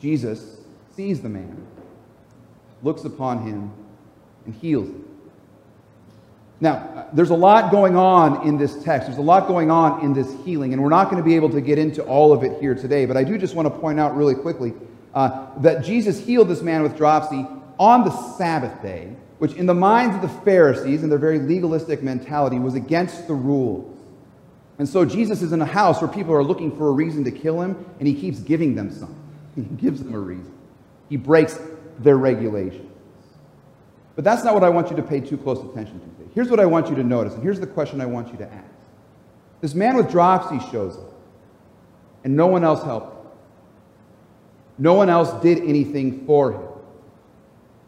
Jesus 0.00 0.56
sees 0.96 1.20
the 1.20 1.28
man, 1.28 1.64
looks 2.82 3.04
upon 3.04 3.46
him, 3.46 3.70
and 4.44 4.52
heals 4.56 4.88
him. 4.88 5.04
Now, 6.58 7.06
there's 7.12 7.30
a 7.30 7.36
lot 7.36 7.70
going 7.70 7.94
on 7.94 8.44
in 8.44 8.58
this 8.58 8.82
text. 8.82 9.06
There's 9.06 9.20
a 9.20 9.22
lot 9.22 9.46
going 9.46 9.70
on 9.70 10.04
in 10.04 10.14
this 10.14 10.34
healing, 10.44 10.72
and 10.72 10.82
we're 10.82 10.88
not 10.88 11.12
going 11.12 11.22
to 11.22 11.24
be 11.24 11.36
able 11.36 11.50
to 11.50 11.60
get 11.60 11.78
into 11.78 12.02
all 12.02 12.32
of 12.32 12.42
it 12.42 12.60
here 12.60 12.74
today, 12.74 13.06
but 13.06 13.16
I 13.16 13.22
do 13.22 13.38
just 13.38 13.54
want 13.54 13.72
to 13.72 13.78
point 13.78 14.00
out 14.00 14.16
really 14.16 14.34
quickly 14.34 14.74
uh, 15.14 15.46
that 15.58 15.84
Jesus 15.84 16.18
healed 16.18 16.48
this 16.48 16.60
man 16.60 16.82
with 16.82 16.96
dropsy 16.96 17.46
on 17.78 18.04
the 18.04 18.10
Sabbath 18.36 18.82
day, 18.82 19.14
which 19.38 19.52
in 19.52 19.66
the 19.66 19.74
minds 19.74 20.16
of 20.16 20.22
the 20.22 20.40
Pharisees 20.40 21.04
and 21.04 21.12
their 21.12 21.20
very 21.20 21.38
legalistic 21.38 22.02
mentality 22.02 22.58
was 22.58 22.74
against 22.74 23.28
the 23.28 23.34
rules. 23.34 23.94
And 24.78 24.88
so 24.88 25.04
Jesus 25.04 25.42
is 25.42 25.52
in 25.52 25.60
a 25.60 25.66
house 25.66 26.00
where 26.00 26.10
people 26.10 26.32
are 26.34 26.44
looking 26.44 26.76
for 26.76 26.88
a 26.88 26.92
reason 26.92 27.24
to 27.24 27.30
kill 27.30 27.60
him, 27.60 27.84
and 27.98 28.06
he 28.06 28.14
keeps 28.14 28.38
giving 28.40 28.74
them 28.74 28.90
some. 28.90 29.14
He 29.56 29.62
gives 29.62 30.00
them 30.00 30.14
a 30.14 30.18
reason. 30.18 30.52
He 31.08 31.16
breaks 31.16 31.58
their 31.98 32.16
regulations. 32.16 32.92
But 34.14 34.24
that's 34.24 34.44
not 34.44 34.54
what 34.54 34.62
I 34.62 34.68
want 34.68 34.90
you 34.90 34.96
to 34.96 35.02
pay 35.02 35.20
too 35.20 35.36
close 35.36 35.58
attention 35.58 35.98
to. 36.00 36.08
Here's 36.34 36.50
what 36.50 36.60
I 36.60 36.66
want 36.66 36.88
you 36.88 36.94
to 36.94 37.02
notice, 37.02 37.34
and 37.34 37.42
here's 37.42 37.58
the 37.58 37.66
question 37.66 38.00
I 38.00 38.06
want 38.06 38.30
you 38.30 38.38
to 38.38 38.52
ask. 38.52 38.70
This 39.60 39.74
man 39.74 39.96
with 39.96 40.10
dropsy 40.10 40.60
shows 40.70 40.96
up, 40.96 41.12
and 42.22 42.36
no 42.36 42.46
one 42.46 42.62
else 42.62 42.82
helped 42.84 43.12
him. 43.12 43.32
No 44.78 44.94
one 44.94 45.08
else 45.08 45.32
did 45.42 45.58
anything 45.58 46.24
for 46.26 46.52
him. 46.52 46.62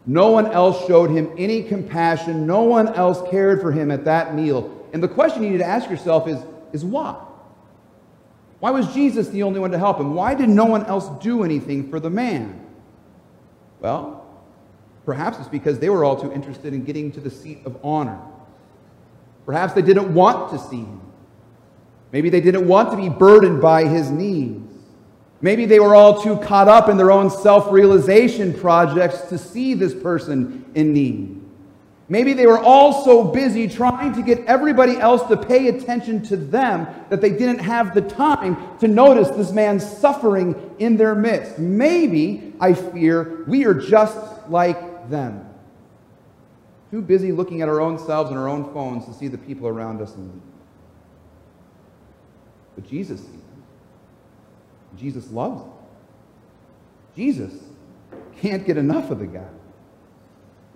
No 0.05 0.31
one 0.31 0.47
else 0.47 0.85
showed 0.87 1.11
him 1.11 1.31
any 1.37 1.63
compassion. 1.63 2.45
No 2.45 2.63
one 2.63 2.89
else 2.89 3.21
cared 3.29 3.61
for 3.61 3.71
him 3.71 3.91
at 3.91 4.03
that 4.05 4.35
meal. 4.35 4.85
And 4.91 5.01
the 5.01 5.07
question 5.07 5.43
you 5.43 5.51
need 5.51 5.59
to 5.59 5.65
ask 5.65 5.89
yourself 5.89 6.27
is 6.27 6.39
is 6.73 6.83
why. 6.85 7.15
Why 8.59 8.71
was 8.71 8.93
Jesus 8.93 9.29
the 9.29 9.43
only 9.43 9.59
one 9.59 9.71
to 9.71 9.79
help 9.79 9.99
him? 9.99 10.13
Why 10.13 10.35
did 10.35 10.49
no 10.49 10.65
one 10.65 10.85
else 10.85 11.09
do 11.23 11.43
anything 11.43 11.89
for 11.89 11.99
the 11.99 12.09
man? 12.09 12.63
Well, 13.79 14.25
perhaps 15.05 15.39
it's 15.39 15.49
because 15.49 15.79
they 15.79 15.89
were 15.89 16.03
all 16.03 16.15
too 16.15 16.31
interested 16.31 16.73
in 16.73 16.83
getting 16.83 17.11
to 17.13 17.19
the 17.19 17.31
seat 17.31 17.59
of 17.65 17.83
honor. 17.83 18.19
Perhaps 19.45 19.73
they 19.73 19.81
didn't 19.81 20.13
want 20.13 20.51
to 20.51 20.59
see 20.59 20.81
him. 20.81 21.01
Maybe 22.11 22.29
they 22.29 22.41
didn't 22.41 22.67
want 22.67 22.91
to 22.91 22.97
be 22.97 23.09
burdened 23.09 23.61
by 23.61 23.85
his 23.85 24.11
needs. 24.11 24.71
Maybe 25.41 25.65
they 25.65 25.79
were 25.79 25.95
all 25.95 26.21
too 26.21 26.37
caught 26.37 26.67
up 26.67 26.87
in 26.87 26.97
their 26.97 27.11
own 27.11 27.31
self 27.31 27.71
realization 27.71 28.53
projects 28.53 29.21
to 29.21 29.37
see 29.39 29.73
this 29.73 29.95
person 29.95 30.65
in 30.75 30.93
need. 30.93 31.40
Maybe 32.11 32.33
they 32.33 32.45
were 32.45 32.59
all 32.59 33.05
so 33.05 33.23
busy 33.23 33.69
trying 33.69 34.11
to 34.15 34.21
get 34.21 34.39
everybody 34.39 34.97
else 34.97 35.25
to 35.29 35.37
pay 35.37 35.69
attention 35.69 36.21
to 36.23 36.35
them 36.35 36.85
that 37.07 37.21
they 37.21 37.29
didn't 37.29 37.59
have 37.59 37.93
the 37.93 38.01
time 38.01 38.57
to 38.79 38.89
notice 38.89 39.29
this 39.29 39.53
man 39.53 39.79
suffering 39.79 40.75
in 40.77 40.97
their 40.97 41.15
midst. 41.15 41.57
Maybe, 41.57 42.51
I 42.59 42.73
fear, 42.73 43.45
we 43.47 43.65
are 43.65 43.73
just 43.73 44.49
like 44.49 45.09
them. 45.09 45.47
Too 46.89 47.01
busy 47.01 47.31
looking 47.31 47.61
at 47.61 47.69
our 47.69 47.79
own 47.79 47.97
selves 47.97 48.29
and 48.29 48.37
our 48.37 48.49
own 48.49 48.73
phones 48.73 49.05
to 49.05 49.13
see 49.13 49.29
the 49.29 49.37
people 49.37 49.69
around 49.69 50.01
us 50.01 50.13
in 50.13 50.27
need. 50.27 50.41
But 52.75 52.89
Jesus 52.89 53.21
sees 53.21 53.29
them. 53.29 53.63
Jesus 54.97 55.31
loves 55.31 55.61
them. 55.61 55.71
Jesus 57.15 57.53
can't 58.41 58.65
get 58.65 58.75
enough 58.75 59.11
of 59.11 59.19
the 59.19 59.27
guy. 59.27 59.47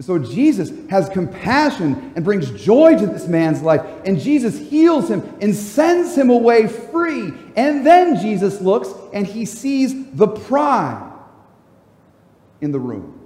So 0.02 0.20
Jesus 0.20 0.72
has 0.90 1.08
compassion 1.08 2.12
and 2.16 2.26
brings 2.26 2.52
joy 2.52 2.98
to 2.98 3.08
this 3.08 3.28
man's 3.28 3.62
life. 3.62 3.82
And 4.04 4.20
Jesus 4.20 4.58
heals 4.58 5.10
him 5.10 5.24
and 5.40 5.56
sends 5.56 6.18
him 6.18 6.30
away 6.30 6.68
free. 6.68 7.34
And 7.56 7.86
then 7.86 8.20
Jesus 8.20 8.60
looks 8.60 8.90
and 9.14 9.26
he 9.26 9.46
sees 9.46 10.12
the 10.12 10.28
pride 10.28 11.14
in 12.60 12.72
the 12.72 12.80
room. 12.80 13.22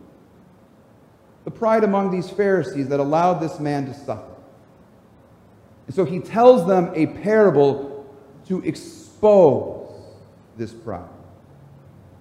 The 1.46 1.52
pride 1.52 1.84
among 1.84 2.12
these 2.12 2.30
Pharisees 2.30 2.90
that 2.90 3.00
allowed 3.00 3.40
this 3.40 3.60
man 3.60 3.88
to 3.88 3.94
suffer. 3.94 4.30
And 5.88 5.96
so 5.96 6.06
he 6.06 6.20
tells 6.20 6.68
them 6.68 6.92
a 6.94 7.08
parable 7.08 8.06
to 8.48 8.62
expose 8.64 9.90
this 10.56 10.72
pride. 10.72 11.10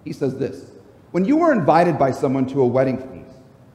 He 0.05 0.14
says 0.14 0.38
this 0.38 0.71
When 1.11 1.26
you 1.26 1.43
are 1.43 1.52
invited 1.52 1.99
by 1.99 2.12
someone 2.12 2.47
to 2.47 2.62
a 2.62 2.67
wedding 2.67 2.97
feast, 2.97 3.28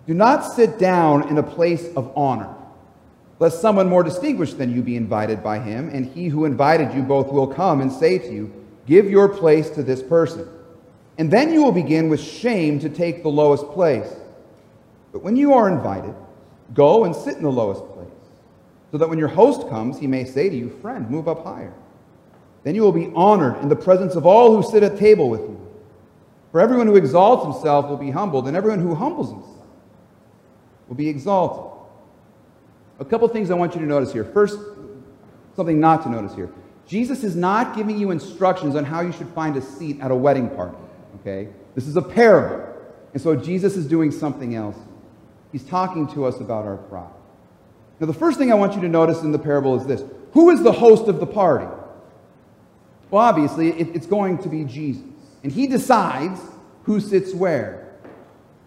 do 0.06 0.14
not 0.14 0.42
sit 0.42 0.78
down 0.78 1.30
in 1.30 1.38
a 1.38 1.44
place 1.44 1.88
of 1.96 2.12
honor, 2.18 2.54
lest 3.40 3.62
someone 3.62 3.88
more 3.88 4.04
distinguished 4.04 4.58
than 4.58 4.74
you 4.74 4.82
be 4.82 4.98
invited 4.98 5.42
by 5.42 5.60
him, 5.60 5.90
and 5.90 6.06
he 6.06 6.28
who 6.28 6.44
invited 6.46 6.94
you 6.94 7.04
both 7.04 7.32
will 7.32 7.48
come 7.48 7.80
and 7.80 7.92
say 7.92 8.18
to 8.18 8.34
you, 8.34 8.54
Give 8.86 9.10
your 9.10 9.30
place 9.30 9.70
to 9.72 9.84
this 9.84 10.04
person. 10.04 10.46
And 11.18 11.32
then 11.32 11.54
you 11.54 11.64
will 11.64 11.72
begin 11.72 12.10
with 12.10 12.20
shame 12.20 12.80
to 12.80 12.90
take 12.90 13.24
the 13.24 13.30
lowest 13.30 13.66
place. 13.68 14.14
But 15.14 15.24
when 15.24 15.38
you 15.38 15.54
are 15.54 15.70
invited, 15.70 16.14
go 16.74 17.06
and 17.06 17.16
sit 17.16 17.38
in 17.38 17.44
the 17.44 17.52
lowest 17.52 17.86
place, 17.94 18.10
so 18.92 18.98
that 18.98 19.08
when 19.08 19.20
your 19.20 19.30
host 19.30 19.70
comes, 19.70 19.98
he 19.98 20.08
may 20.08 20.26
say 20.26 20.50
to 20.50 20.56
you, 20.56 20.70
Friend, 20.82 21.10
move 21.10 21.30
up 21.30 21.46
higher. 21.46 21.74
Then 22.64 22.76
you 22.76 22.82
will 22.82 22.92
be 22.92 23.12
honored 23.16 23.62
in 23.62 23.70
the 23.70 23.76
presence 23.76 24.16
of 24.16 24.26
all 24.26 24.54
who 24.54 24.70
sit 24.70 24.84
at 24.84 24.98
table 24.98 25.30
with 25.30 25.42
you. 25.42 25.60
For 26.52 26.60
everyone 26.60 26.88
who 26.88 26.98
exalts 26.98 27.46
himself 27.46 27.88
will 27.88 27.98
be 27.98 28.12
humbled, 28.12 28.48
and 28.48 28.58
everyone 28.58 28.80
who 28.80 28.96
humbles 28.96 29.32
himself 29.32 29.53
will 30.88 30.96
be 30.96 31.08
exalted. 31.10 31.72
A 33.00 33.06
couple 33.06 33.28
things 33.28 33.52
I 33.52 33.56
want 33.56 33.74
you 33.74 33.82
to 33.82 33.88
notice 33.88 34.14
here. 34.14 34.24
First, 34.24 34.60
something 35.56 35.80
not 35.80 36.04
to 36.04 36.10
notice 36.10 36.36
here. 36.36 36.50
Jesus 36.88 37.24
is 37.24 37.36
not 37.36 37.76
giving 37.76 37.98
you 37.98 38.12
instructions 38.12 38.76
on 38.76 38.84
how 38.86 39.02
you 39.02 39.12
should 39.12 39.30
find 39.30 39.56
a 39.58 39.62
seat 39.62 40.00
at 40.02 40.12
a 40.12 40.16
wedding 40.16 40.50
party. 40.50 40.78
Okay? 41.22 41.50
This 41.76 41.88
is 41.88 41.96
a 41.96 42.02
parable. 42.02 42.70
And 43.14 43.22
so 43.22 43.36
Jesus 43.36 43.76
is 43.76 43.86
doing 43.86 44.12
something 44.12 44.56
else. 44.56 44.78
He's 45.52 45.64
talking 45.64 46.08
to 46.14 46.26
us 46.26 46.40
about 46.40 46.66
our 46.66 46.78
pride. 46.78 47.14
Now, 48.00 48.08
the 48.08 48.14
first 48.14 48.38
thing 48.38 48.52
I 48.52 48.56
want 48.56 48.76
you 48.76 48.82
to 48.82 48.90
notice 48.90 49.22
in 49.22 49.32
the 49.32 49.40
parable 49.40 49.80
is 49.80 49.86
this 49.86 50.04
Who 50.34 50.50
is 50.50 50.64
the 50.64 50.72
host 50.72 51.08
of 51.08 51.20
the 51.20 51.28
party? 51.28 51.68
Well, 53.10 53.22
obviously, 53.22 53.70
it's 53.70 54.08
going 54.08 54.40
to 54.40 54.50
be 54.50 54.64
Jesus. 54.64 55.04
And 55.44 55.52
he 55.52 55.68
decides 55.68 56.42
who 56.84 57.00
sits 57.00 57.34
where. 57.34 57.94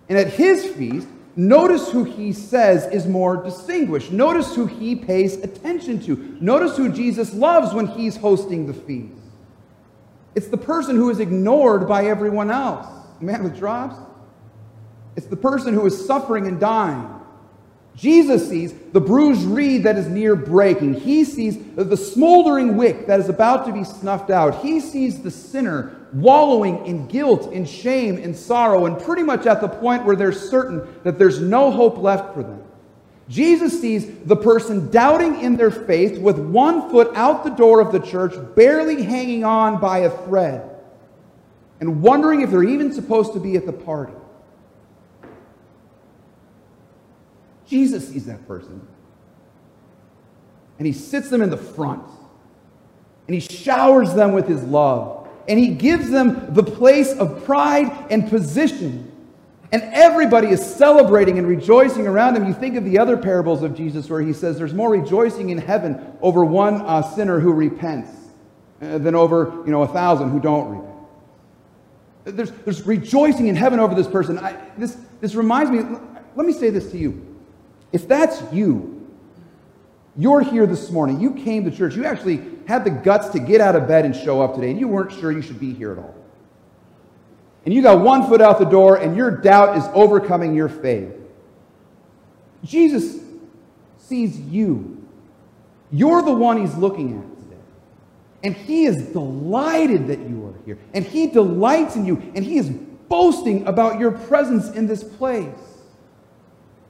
And 0.09 0.17
at 0.17 0.29
his 0.29 0.65
feast, 0.67 1.09
Notice 1.37 1.91
who 1.91 2.05
he 2.05 2.33
says 2.33 2.87
is 2.87 3.07
more 3.07 3.37
distinguished. 3.37 4.11
Notice 4.11 4.55
who 4.55 4.67
he 4.67 4.97
pays 4.97 5.37
attention 5.37 6.01
to. 6.05 6.39
Notice 6.41 6.79
who 6.79 6.91
Jesus 6.91 7.35
loves 7.35 7.75
when 7.75 7.87
he's 7.87 8.17
hosting 8.17 8.67
the 8.67 8.73
feast. 8.73 9.13
It's 10.35 10.49
the 10.49 10.57
person 10.57 10.97
who 10.97 11.11
is 11.11 11.21
ignored 11.21 11.87
by 11.87 12.07
everyone 12.07 12.51
else. 12.51 12.87
The 13.21 13.27
man 13.27 13.45
with 13.45 13.57
drops. 13.57 13.97
It's 15.15 15.27
the 15.27 15.37
person 15.37 15.75
who 15.75 15.85
is 15.87 16.07
suffering 16.07 16.47
and 16.47 16.59
dying. 16.59 17.16
Jesus 17.97 18.47
sees 18.47 18.75
the 18.93 19.01
bruised 19.01 19.47
reed 19.47 19.85
that 19.85 19.97
is 19.97 20.07
near 20.07 20.37
breaking. 20.37 20.93
He 20.93 21.25
sees 21.25 21.59
the 21.75 21.97
smoldering 21.97 22.77
wick 22.77 23.07
that 23.07 23.21
is 23.21 23.31
about 23.31 23.65
to 23.67 23.73
be 23.73 23.85
snuffed 23.85 24.31
out. 24.31 24.63
He 24.63 24.81
sees 24.81 25.23
the 25.23 25.31
sinner 25.31 25.97
wallowing 26.13 26.85
in 26.85 27.07
guilt, 27.07 27.51
in 27.53 27.65
shame, 27.65 28.19
in 28.19 28.35
sorrow, 28.35 28.85
and 28.85 28.99
pretty 28.99 29.23
much 29.23 29.47
at 29.47 29.63
the 29.63 29.69
point 29.69 30.05
where 30.05 30.15
they're 30.15 30.31
certain 30.31 30.87
that 31.05 31.19
there's 31.19 31.41
no 31.41 31.71
hope 31.71 31.97
left 31.97 32.35
for 32.35 32.43
them. 32.43 32.63
Jesus 33.31 33.81
sees 33.81 34.07
the 34.25 34.37
person 34.37 34.91
doubting 34.91 35.41
in 35.41 35.57
their 35.57 35.71
faith 35.71 36.19
with 36.19 36.39
one 36.39 36.91
foot 36.91 37.11
out 37.17 37.45
the 37.45 37.51
door 37.51 37.81
of 37.81 37.93
the 37.93 37.99
church, 37.99 38.35
barely 38.55 39.03
hanging 39.03 39.43
on 39.43 39.81
by 39.81 40.01
a 40.01 40.11
thread, 40.25 40.71
and 41.81 42.03
wondering 42.03 42.43
if 42.43 42.51
they're 42.51 42.63
even 42.63 42.93
supposed 42.93 43.33
to 43.33 43.41
be 43.41 43.57
at 43.57 43.65
the 43.65 43.73
party. 43.73 44.13
Jesus 47.67 48.09
sees 48.09 48.27
that 48.27 48.47
person. 48.47 48.87
And 50.79 50.87
he 50.87 50.93
sits 50.93 51.29
them 51.29 51.43
in 51.43 51.51
the 51.51 51.57
front. 51.57 52.07
And 53.27 53.35
he 53.35 53.41
showers 53.41 54.15
them 54.15 54.33
with 54.33 54.47
his 54.47 54.63
love. 54.63 55.29
And 55.49 55.59
he 55.59 55.69
gives 55.69 56.11
them 56.11 56.55
the 56.55 56.63
place 56.63 57.13
of 57.13 57.45
pride 57.45 57.91
and 58.11 58.29
position 58.29 59.13
and 59.73 59.83
everybody 59.93 60.49
is 60.49 60.65
celebrating 60.65 61.39
and 61.39 61.47
rejoicing 61.47 62.07
around 62.07 62.37
him. 62.37 62.47
You 62.47 62.55
think 62.55 62.77
of 62.77 62.85
the 62.85 62.99
other 62.99 63.17
parables 63.17 63.63
of 63.63 63.75
Jesus 63.75 64.09
where 64.09 64.21
he 64.21 64.33
says 64.33 64.59
there's 64.59 64.75
more 64.75 64.91
rejoicing 64.91 65.51
in 65.51 65.59
heaven 65.59 66.17
over 66.23 66.45
one 66.45 66.83
uh, 66.83 67.03
sinner 67.03 67.41
who 67.41 67.53
repents 67.53 68.11
uh, 68.81 68.99
than 68.99 69.15
over 69.15 69.63
you 69.67 69.73
know, 69.73 69.83
a 69.83 69.89
thousand 69.89 70.31
who 70.31 70.41
don't 70.41 70.69
repent. 70.71 70.95
There's, 72.25 72.51
there's 72.51 72.87
rejoicing 72.87 73.49
in 73.49 73.57
heaven 73.57 73.79
over 73.79 73.95
this 73.95 74.07
person. 74.07 74.39
I, 74.39 74.57
this, 74.77 74.97
this 75.21 75.35
reminds 75.35 75.71
me, 75.71 75.81
let 76.35 76.47
me 76.47 76.53
say 76.53 76.71
this 76.71 76.91
to 76.93 76.99
you. 76.99 77.36
If 77.93 78.09
that's 78.09 78.43
you, 78.53 79.09
you're 80.17 80.41
here 80.41 80.67
this 80.67 80.91
morning, 80.91 81.21
you 81.21 81.35
came 81.35 81.65
to 81.65 81.71
church, 81.71 81.95
you 81.95 82.05
actually 82.05 82.43
had 82.67 82.85
the 82.85 82.91
guts 82.91 83.29
to 83.31 83.39
get 83.39 83.61
out 83.61 83.77
of 83.77 83.87
bed 83.87 84.05
and 84.05 84.15
show 84.15 84.41
up 84.41 84.55
today, 84.55 84.71
and 84.71 84.81
you 84.81 84.89
weren't 84.89 85.13
sure 85.13 85.31
you 85.31 85.43
should 85.43 85.61
be 85.61 85.73
here 85.73 85.93
at 85.93 85.99
all 85.99 86.15
and 87.67 87.75
you 87.75 87.83
got 87.83 88.01
one 88.01 88.29
foot 88.29 88.41
out 88.41 88.61
the 88.61 88.65
door 88.65 88.97
and 88.97 89.17
your 89.17 89.31
doubt 89.31 89.77
is 89.77 89.85
overcoming 89.93 90.55
your 90.55 90.69
faith. 90.69 91.13
Jesus 92.63 93.21
sees 93.99 94.39
you. 94.39 95.05
You're 95.91 96.23
the 96.23 96.33
one 96.33 96.61
he's 96.61 96.77
looking 96.77 97.19
at 97.19 97.43
today. 97.43 97.63
And 98.45 98.55
he 98.55 98.87
is 98.87 98.97
delighted 99.09 100.07
that 100.07 100.21
you 100.21 100.47
are 100.47 100.65
here. 100.65 100.79
And 100.95 101.05
he 101.05 101.27
delights 101.27 101.97
in 101.97 102.07
you. 102.07 102.33
And 102.37 102.45
he 102.45 102.57
is 102.57 102.71
boasting 102.71 103.67
about 103.67 103.99
your 103.99 104.13
presence 104.13 104.71
in 104.71 104.87
this 104.87 105.03
place. 105.03 105.53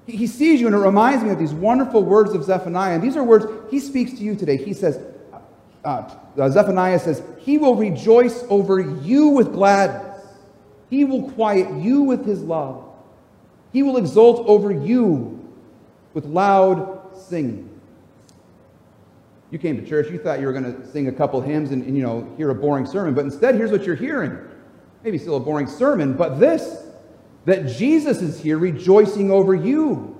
He 0.06 0.28
sees 0.28 0.60
you, 0.60 0.66
and 0.68 0.76
it 0.76 0.78
reminds 0.78 1.24
me 1.24 1.30
of 1.30 1.38
these 1.38 1.52
wonderful 1.52 2.04
words 2.04 2.32
of 2.32 2.44
Zephaniah. 2.44 2.94
And 2.94 3.02
these 3.02 3.16
are 3.16 3.24
words 3.24 3.46
he 3.70 3.80
speaks 3.80 4.12
to 4.12 4.18
you 4.18 4.36
today. 4.36 4.56
He 4.56 4.72
says, 4.72 5.00
uh, 5.84 6.08
uh, 6.38 6.48
Zephaniah 6.48 6.98
says, 7.00 7.22
He 7.38 7.58
will 7.58 7.74
rejoice 7.74 8.44
over 8.48 8.78
you 8.80 9.28
with 9.28 9.52
gladness. 9.52 10.24
He 10.90 11.04
will 11.04 11.30
quiet 11.32 11.82
you 11.82 12.02
with 12.02 12.24
his 12.24 12.40
love. 12.40 12.84
He 13.72 13.82
will 13.82 13.96
exult 13.96 14.46
over 14.46 14.70
you 14.70 15.52
with 16.14 16.24
loud 16.24 17.16
singing. 17.16 17.68
You 19.50 19.58
came 19.58 19.80
to 19.80 19.86
church, 19.86 20.10
you 20.10 20.18
thought 20.18 20.40
you 20.40 20.46
were 20.46 20.52
going 20.52 20.64
to 20.64 20.86
sing 20.92 21.08
a 21.08 21.12
couple 21.12 21.40
hymns 21.40 21.72
and, 21.72 21.84
and, 21.84 21.96
you 21.96 22.02
know, 22.02 22.32
hear 22.36 22.50
a 22.50 22.54
boring 22.54 22.86
sermon, 22.86 23.14
but 23.14 23.24
instead, 23.24 23.54
here's 23.54 23.70
what 23.70 23.84
you're 23.84 23.96
hearing. 23.96 24.38
Maybe 25.04 25.18
still 25.18 25.36
a 25.36 25.40
boring 25.40 25.66
sermon, 25.66 26.14
but 26.14 26.40
this 26.40 26.85
that 27.46 27.68
Jesus 27.68 28.20
is 28.20 28.40
here 28.40 28.58
rejoicing 28.58 29.30
over 29.30 29.54
you. 29.54 30.12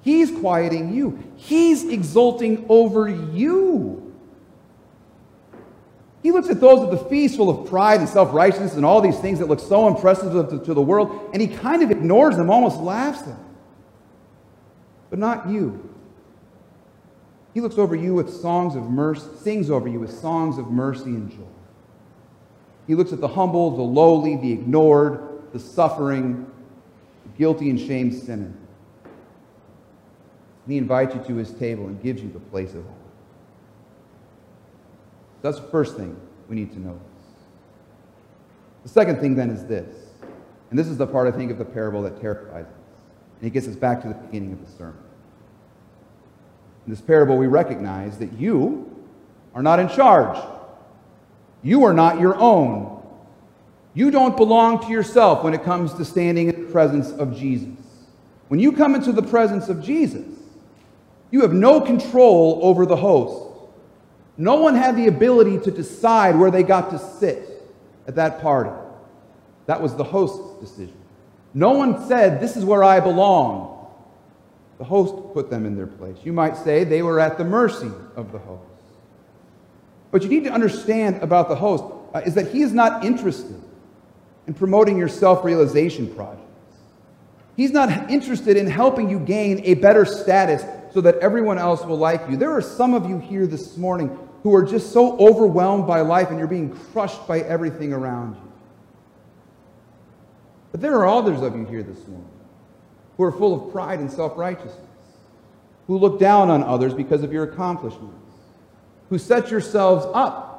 He's 0.00 0.30
quieting 0.30 0.94
you. 0.94 1.22
He's 1.36 1.84
exulting 1.84 2.64
over 2.68 3.08
you. 3.08 4.14
He 6.22 6.32
looks 6.32 6.48
at 6.48 6.60
those 6.60 6.82
at 6.82 6.90
the 6.90 7.04
feast 7.08 7.36
full 7.36 7.50
of 7.50 7.68
pride 7.68 8.00
and 8.00 8.08
self 8.08 8.32
righteousness 8.32 8.74
and 8.74 8.84
all 8.84 9.00
these 9.00 9.18
things 9.18 9.40
that 9.40 9.46
look 9.46 9.60
so 9.60 9.88
impressive 9.88 10.32
to, 10.48 10.64
to, 10.64 10.74
the 10.74 10.82
world, 10.82 11.30
and 11.32 11.42
he 11.42 11.48
kind 11.48 11.82
of 11.82 11.90
ignores 11.90 12.36
them, 12.36 12.50
almost 12.50 12.78
laughs 12.78 13.20
at 13.20 13.26
them. 13.26 13.44
But 15.10 15.18
not 15.18 15.48
you. 15.48 15.92
He 17.54 17.60
looks 17.60 17.78
over 17.78 17.96
you 17.96 18.14
with 18.14 18.32
songs 18.32 18.76
of 18.76 18.84
mercy, 18.84 19.26
sings 19.42 19.70
over 19.70 19.88
you 19.88 19.98
with 20.00 20.12
songs 20.12 20.58
of 20.58 20.70
mercy 20.70 21.10
and 21.10 21.30
joy. 21.30 21.38
He 22.86 22.94
looks 22.94 23.12
at 23.12 23.20
the 23.20 23.28
humble, 23.28 23.76
the 23.76 23.82
lowly, 23.82 24.36
the 24.36 24.52
ignored, 24.52 25.27
the 25.52 25.58
suffering, 25.58 26.50
guilty 27.36 27.70
and 27.70 27.78
shamed 27.78 28.14
sinner. 28.14 28.52
And 30.64 30.72
he 30.72 30.76
invites 30.78 31.14
you 31.14 31.22
to 31.22 31.34
his 31.36 31.52
table 31.52 31.86
and 31.86 32.02
gives 32.02 32.22
you 32.22 32.30
the 32.30 32.40
place 32.40 32.70
of 32.70 32.84
honor. 32.84 32.94
That's 35.42 35.58
the 35.60 35.68
first 35.68 35.96
thing 35.96 36.18
we 36.48 36.56
need 36.56 36.72
to 36.72 36.80
know. 36.80 37.00
The 38.82 38.88
second 38.88 39.20
thing 39.20 39.34
then 39.34 39.50
is 39.50 39.64
this, 39.66 39.94
and 40.70 40.78
this 40.78 40.88
is 40.88 40.96
the 40.96 41.06
part 41.06 41.32
I 41.32 41.36
think 41.36 41.50
of 41.50 41.58
the 41.58 41.64
parable 41.64 42.02
that 42.02 42.20
terrifies 42.20 42.66
us, 42.66 42.72
and 43.40 43.48
it 43.48 43.52
gets 43.52 43.66
us 43.68 43.76
back 43.76 44.02
to 44.02 44.08
the 44.08 44.14
beginning 44.14 44.52
of 44.52 44.64
the 44.64 44.70
sermon. 44.76 45.02
In 46.86 46.90
this 46.90 47.00
parable, 47.00 47.36
we 47.36 47.46
recognize 47.46 48.18
that 48.18 48.32
you 48.34 48.96
are 49.54 49.62
not 49.62 49.78
in 49.78 49.88
charge. 49.88 50.38
You 51.62 51.84
are 51.84 51.92
not 51.92 52.20
your 52.20 52.36
own. 52.36 52.97
You 53.98 54.12
don't 54.12 54.36
belong 54.36 54.78
to 54.86 54.92
yourself 54.92 55.42
when 55.42 55.54
it 55.54 55.64
comes 55.64 55.92
to 55.94 56.04
standing 56.04 56.48
in 56.48 56.66
the 56.66 56.70
presence 56.70 57.10
of 57.10 57.36
Jesus. 57.36 57.74
When 58.46 58.60
you 58.60 58.70
come 58.70 58.94
into 58.94 59.10
the 59.10 59.24
presence 59.24 59.68
of 59.68 59.82
Jesus, 59.82 60.24
you 61.32 61.40
have 61.40 61.52
no 61.52 61.80
control 61.80 62.60
over 62.62 62.86
the 62.86 62.94
host. 62.94 63.58
No 64.36 64.60
one 64.60 64.76
had 64.76 64.94
the 64.94 65.08
ability 65.08 65.58
to 65.64 65.72
decide 65.72 66.38
where 66.38 66.48
they 66.48 66.62
got 66.62 66.90
to 66.90 66.98
sit 67.00 67.68
at 68.06 68.14
that 68.14 68.40
party. 68.40 68.70
That 69.66 69.82
was 69.82 69.96
the 69.96 70.04
host's 70.04 70.60
decision. 70.60 70.94
No 71.52 71.72
one 71.72 72.06
said, 72.06 72.40
This 72.40 72.56
is 72.56 72.64
where 72.64 72.84
I 72.84 73.00
belong. 73.00 73.84
The 74.78 74.84
host 74.84 75.34
put 75.34 75.50
them 75.50 75.66
in 75.66 75.74
their 75.74 75.88
place. 75.88 76.18
You 76.22 76.32
might 76.32 76.56
say 76.56 76.84
they 76.84 77.02
were 77.02 77.18
at 77.18 77.36
the 77.36 77.44
mercy 77.44 77.90
of 78.14 78.30
the 78.30 78.38
host. 78.38 78.62
What 80.10 80.22
you 80.22 80.28
need 80.28 80.44
to 80.44 80.52
understand 80.52 81.20
about 81.20 81.48
the 81.48 81.56
host 81.56 81.82
uh, 82.14 82.20
is 82.20 82.34
that 82.34 82.52
he 82.52 82.62
is 82.62 82.72
not 82.72 83.04
interested 83.04 83.60
in 84.48 84.54
promoting 84.54 84.96
your 84.96 85.08
self 85.08 85.44
realization 85.44 86.12
projects. 86.12 86.42
He's 87.54 87.70
not 87.70 88.10
interested 88.10 88.56
in 88.56 88.66
helping 88.66 89.10
you 89.10 89.20
gain 89.20 89.60
a 89.64 89.74
better 89.74 90.04
status 90.04 90.64
so 90.92 91.02
that 91.02 91.16
everyone 91.16 91.58
else 91.58 91.84
will 91.84 91.98
like 91.98 92.28
you. 92.30 92.36
There 92.36 92.52
are 92.52 92.62
some 92.62 92.94
of 92.94 93.08
you 93.08 93.18
here 93.18 93.46
this 93.46 93.76
morning 93.76 94.18
who 94.42 94.54
are 94.54 94.64
just 94.64 94.92
so 94.92 95.18
overwhelmed 95.18 95.86
by 95.86 96.00
life 96.00 96.30
and 96.30 96.38
you're 96.38 96.48
being 96.48 96.70
crushed 96.70 97.28
by 97.28 97.40
everything 97.40 97.92
around 97.92 98.36
you. 98.36 98.52
But 100.72 100.80
there 100.80 100.94
are 100.94 101.06
others 101.06 101.42
of 101.42 101.54
you 101.54 101.66
here 101.66 101.82
this 101.82 102.06
morning 102.06 102.30
who 103.16 103.24
are 103.24 103.32
full 103.32 103.66
of 103.66 103.72
pride 103.72 103.98
and 103.98 104.10
self 104.10 104.38
righteousness, 104.38 104.78
who 105.88 105.98
look 105.98 106.18
down 106.18 106.48
on 106.48 106.62
others 106.62 106.94
because 106.94 107.22
of 107.22 107.34
your 107.34 107.44
accomplishments, 107.44 108.32
who 109.10 109.18
set 109.18 109.50
yourselves 109.50 110.06
up 110.14 110.57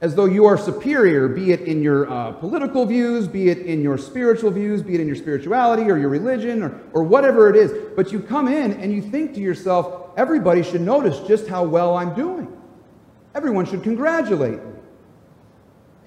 as 0.00 0.14
though 0.14 0.26
you 0.26 0.44
are 0.44 0.56
superior, 0.56 1.26
be 1.26 1.50
it 1.50 1.62
in 1.62 1.82
your 1.82 2.08
uh, 2.10 2.30
political 2.32 2.86
views, 2.86 3.26
be 3.26 3.48
it 3.48 3.58
in 3.58 3.82
your 3.82 3.98
spiritual 3.98 4.50
views, 4.50 4.80
be 4.80 4.94
it 4.94 5.00
in 5.00 5.08
your 5.08 5.16
spirituality 5.16 5.90
or 5.90 5.98
your 5.98 6.08
religion 6.08 6.62
or, 6.62 6.80
or 6.92 7.02
whatever 7.02 7.50
it 7.50 7.56
is. 7.56 7.72
But 7.96 8.12
you 8.12 8.20
come 8.20 8.46
in 8.46 8.74
and 8.74 8.92
you 8.92 9.02
think 9.02 9.34
to 9.34 9.40
yourself, 9.40 10.10
everybody 10.16 10.62
should 10.62 10.82
notice 10.82 11.18
just 11.26 11.48
how 11.48 11.64
well 11.64 11.96
I'm 11.96 12.14
doing. 12.14 12.46
Everyone 13.34 13.66
should 13.66 13.82
congratulate 13.82 14.64
me. 14.64 14.72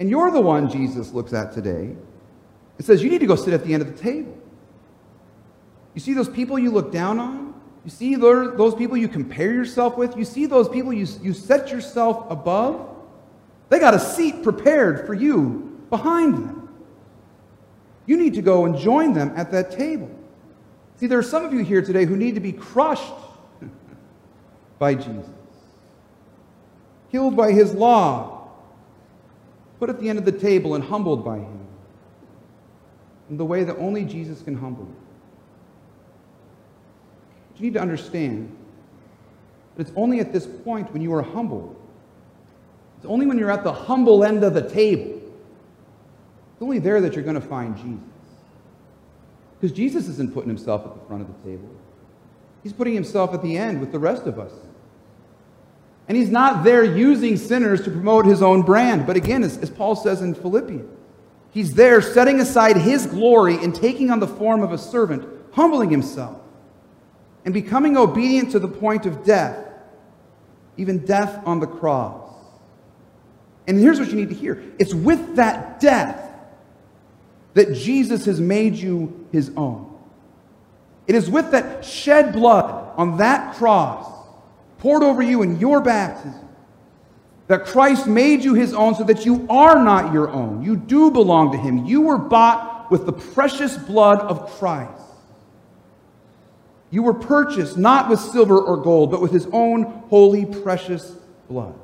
And 0.00 0.08
you're 0.08 0.30
the 0.30 0.40
one 0.40 0.70
Jesus 0.70 1.12
looks 1.12 1.34
at 1.34 1.52
today. 1.52 1.94
It 2.78 2.86
says, 2.86 3.02
You 3.02 3.10
need 3.10 3.20
to 3.20 3.26
go 3.26 3.36
sit 3.36 3.52
at 3.52 3.64
the 3.64 3.74
end 3.74 3.82
of 3.82 3.94
the 3.94 4.02
table. 4.02 4.36
You 5.94 6.00
see 6.00 6.14
those 6.14 6.28
people 6.30 6.58
you 6.58 6.70
look 6.70 6.90
down 6.90 7.18
on? 7.18 7.54
You 7.84 7.90
see 7.90 8.14
those 8.14 8.74
people 8.74 8.96
you 8.96 9.08
compare 9.08 9.52
yourself 9.52 9.98
with? 9.98 10.16
You 10.16 10.24
see 10.24 10.46
those 10.46 10.68
people 10.68 10.92
you, 10.92 11.06
you 11.20 11.34
set 11.34 11.70
yourself 11.70 12.30
above? 12.30 12.91
They 13.72 13.78
got 13.78 13.94
a 13.94 13.98
seat 13.98 14.42
prepared 14.42 15.06
for 15.06 15.14
you 15.14 15.80
behind 15.88 16.34
them. 16.34 16.68
You 18.04 18.18
need 18.18 18.34
to 18.34 18.42
go 18.42 18.66
and 18.66 18.76
join 18.76 19.14
them 19.14 19.32
at 19.34 19.50
that 19.52 19.70
table. 19.70 20.10
See, 20.96 21.06
there 21.06 21.18
are 21.18 21.22
some 21.22 21.42
of 21.42 21.54
you 21.54 21.60
here 21.60 21.80
today 21.80 22.04
who 22.04 22.14
need 22.14 22.34
to 22.34 22.40
be 22.42 22.52
crushed 22.52 23.14
by 24.78 24.94
Jesus 24.94 25.30
killed 27.10 27.34
by 27.34 27.52
his 27.52 27.72
law, 27.72 28.50
put 29.78 29.88
at 29.88 29.98
the 30.00 30.10
end 30.10 30.18
of 30.18 30.26
the 30.26 30.32
table 30.32 30.74
and 30.74 30.84
humbled 30.84 31.24
by 31.24 31.38
him 31.38 31.66
in 33.30 33.38
the 33.38 33.44
way 33.46 33.64
that 33.64 33.76
only 33.78 34.04
Jesus 34.04 34.42
can 34.42 34.54
humble 34.54 34.84
you. 34.84 34.96
But 37.48 37.60
you 37.60 37.66
need 37.68 37.74
to 37.74 37.80
understand 37.80 38.54
that 39.76 39.88
it's 39.88 39.96
only 39.96 40.20
at 40.20 40.30
this 40.30 40.46
point 40.46 40.92
when 40.92 41.00
you 41.00 41.14
are 41.14 41.22
humbled. 41.22 41.81
It's 43.02 43.10
only 43.10 43.26
when 43.26 43.36
you're 43.36 43.50
at 43.50 43.64
the 43.64 43.72
humble 43.72 44.22
end 44.22 44.44
of 44.44 44.54
the 44.54 44.62
table. 44.62 45.20
It's 46.52 46.62
only 46.62 46.78
there 46.78 47.00
that 47.00 47.14
you're 47.14 47.24
going 47.24 47.34
to 47.34 47.40
find 47.40 47.76
Jesus. 47.76 47.98
Because 49.60 49.76
Jesus 49.76 50.06
isn't 50.06 50.32
putting 50.32 50.48
himself 50.48 50.86
at 50.86 50.94
the 50.94 51.04
front 51.08 51.22
of 51.22 51.26
the 51.26 51.50
table. 51.50 51.68
He's 52.62 52.72
putting 52.72 52.94
himself 52.94 53.34
at 53.34 53.42
the 53.42 53.58
end 53.58 53.80
with 53.80 53.90
the 53.90 53.98
rest 53.98 54.28
of 54.28 54.38
us. 54.38 54.52
And 56.06 56.16
he's 56.16 56.30
not 56.30 56.62
there 56.62 56.84
using 56.84 57.36
sinners 57.36 57.82
to 57.82 57.90
promote 57.90 58.24
his 58.24 58.40
own 58.40 58.62
brand. 58.62 59.04
But 59.04 59.16
again, 59.16 59.42
as, 59.42 59.58
as 59.58 59.68
Paul 59.68 59.96
says 59.96 60.22
in 60.22 60.32
Philippians, 60.32 60.88
he's 61.50 61.74
there 61.74 62.00
setting 62.00 62.38
aside 62.38 62.76
his 62.76 63.06
glory 63.06 63.56
and 63.56 63.74
taking 63.74 64.12
on 64.12 64.20
the 64.20 64.28
form 64.28 64.62
of 64.62 64.70
a 64.70 64.78
servant, 64.78 65.26
humbling 65.54 65.90
himself, 65.90 66.40
and 67.44 67.52
becoming 67.52 67.96
obedient 67.96 68.52
to 68.52 68.60
the 68.60 68.68
point 68.68 69.06
of 69.06 69.24
death, 69.24 69.58
even 70.76 71.04
death 71.04 71.42
on 71.44 71.58
the 71.58 71.66
cross. 71.66 72.21
And 73.66 73.78
here's 73.78 73.98
what 73.98 74.08
you 74.08 74.16
need 74.16 74.28
to 74.30 74.34
hear 74.34 74.62
it's 74.78 74.94
with 74.94 75.36
that 75.36 75.80
death 75.80 76.30
that 77.54 77.74
Jesus 77.74 78.24
has 78.24 78.40
made 78.40 78.74
you 78.74 79.26
his 79.30 79.50
own. 79.56 79.88
It 81.06 81.14
is 81.14 81.28
with 81.28 81.50
that 81.50 81.84
shed 81.84 82.32
blood 82.32 82.94
on 82.96 83.18
that 83.18 83.54
cross, 83.56 84.10
poured 84.78 85.02
over 85.02 85.22
you 85.22 85.42
in 85.42 85.58
your 85.58 85.80
baptism, 85.80 86.48
that 87.48 87.66
Christ 87.66 88.06
made 88.06 88.42
you 88.42 88.54
his 88.54 88.72
own 88.72 88.94
so 88.94 89.04
that 89.04 89.26
you 89.26 89.46
are 89.50 89.82
not 89.82 90.12
your 90.12 90.30
own. 90.30 90.62
You 90.62 90.76
do 90.76 91.10
belong 91.10 91.52
to 91.52 91.58
him. 91.58 91.84
You 91.84 92.02
were 92.02 92.18
bought 92.18 92.90
with 92.90 93.04
the 93.04 93.12
precious 93.12 93.76
blood 93.76 94.20
of 94.20 94.50
Christ. 94.52 95.02
You 96.90 97.02
were 97.02 97.14
purchased 97.14 97.76
not 97.76 98.08
with 98.08 98.20
silver 98.20 98.58
or 98.58 98.76
gold, 98.76 99.10
but 99.10 99.20
with 99.20 99.32
his 99.32 99.46
own 99.52 99.84
holy, 100.08 100.44
precious 100.44 101.16
blood. 101.48 101.74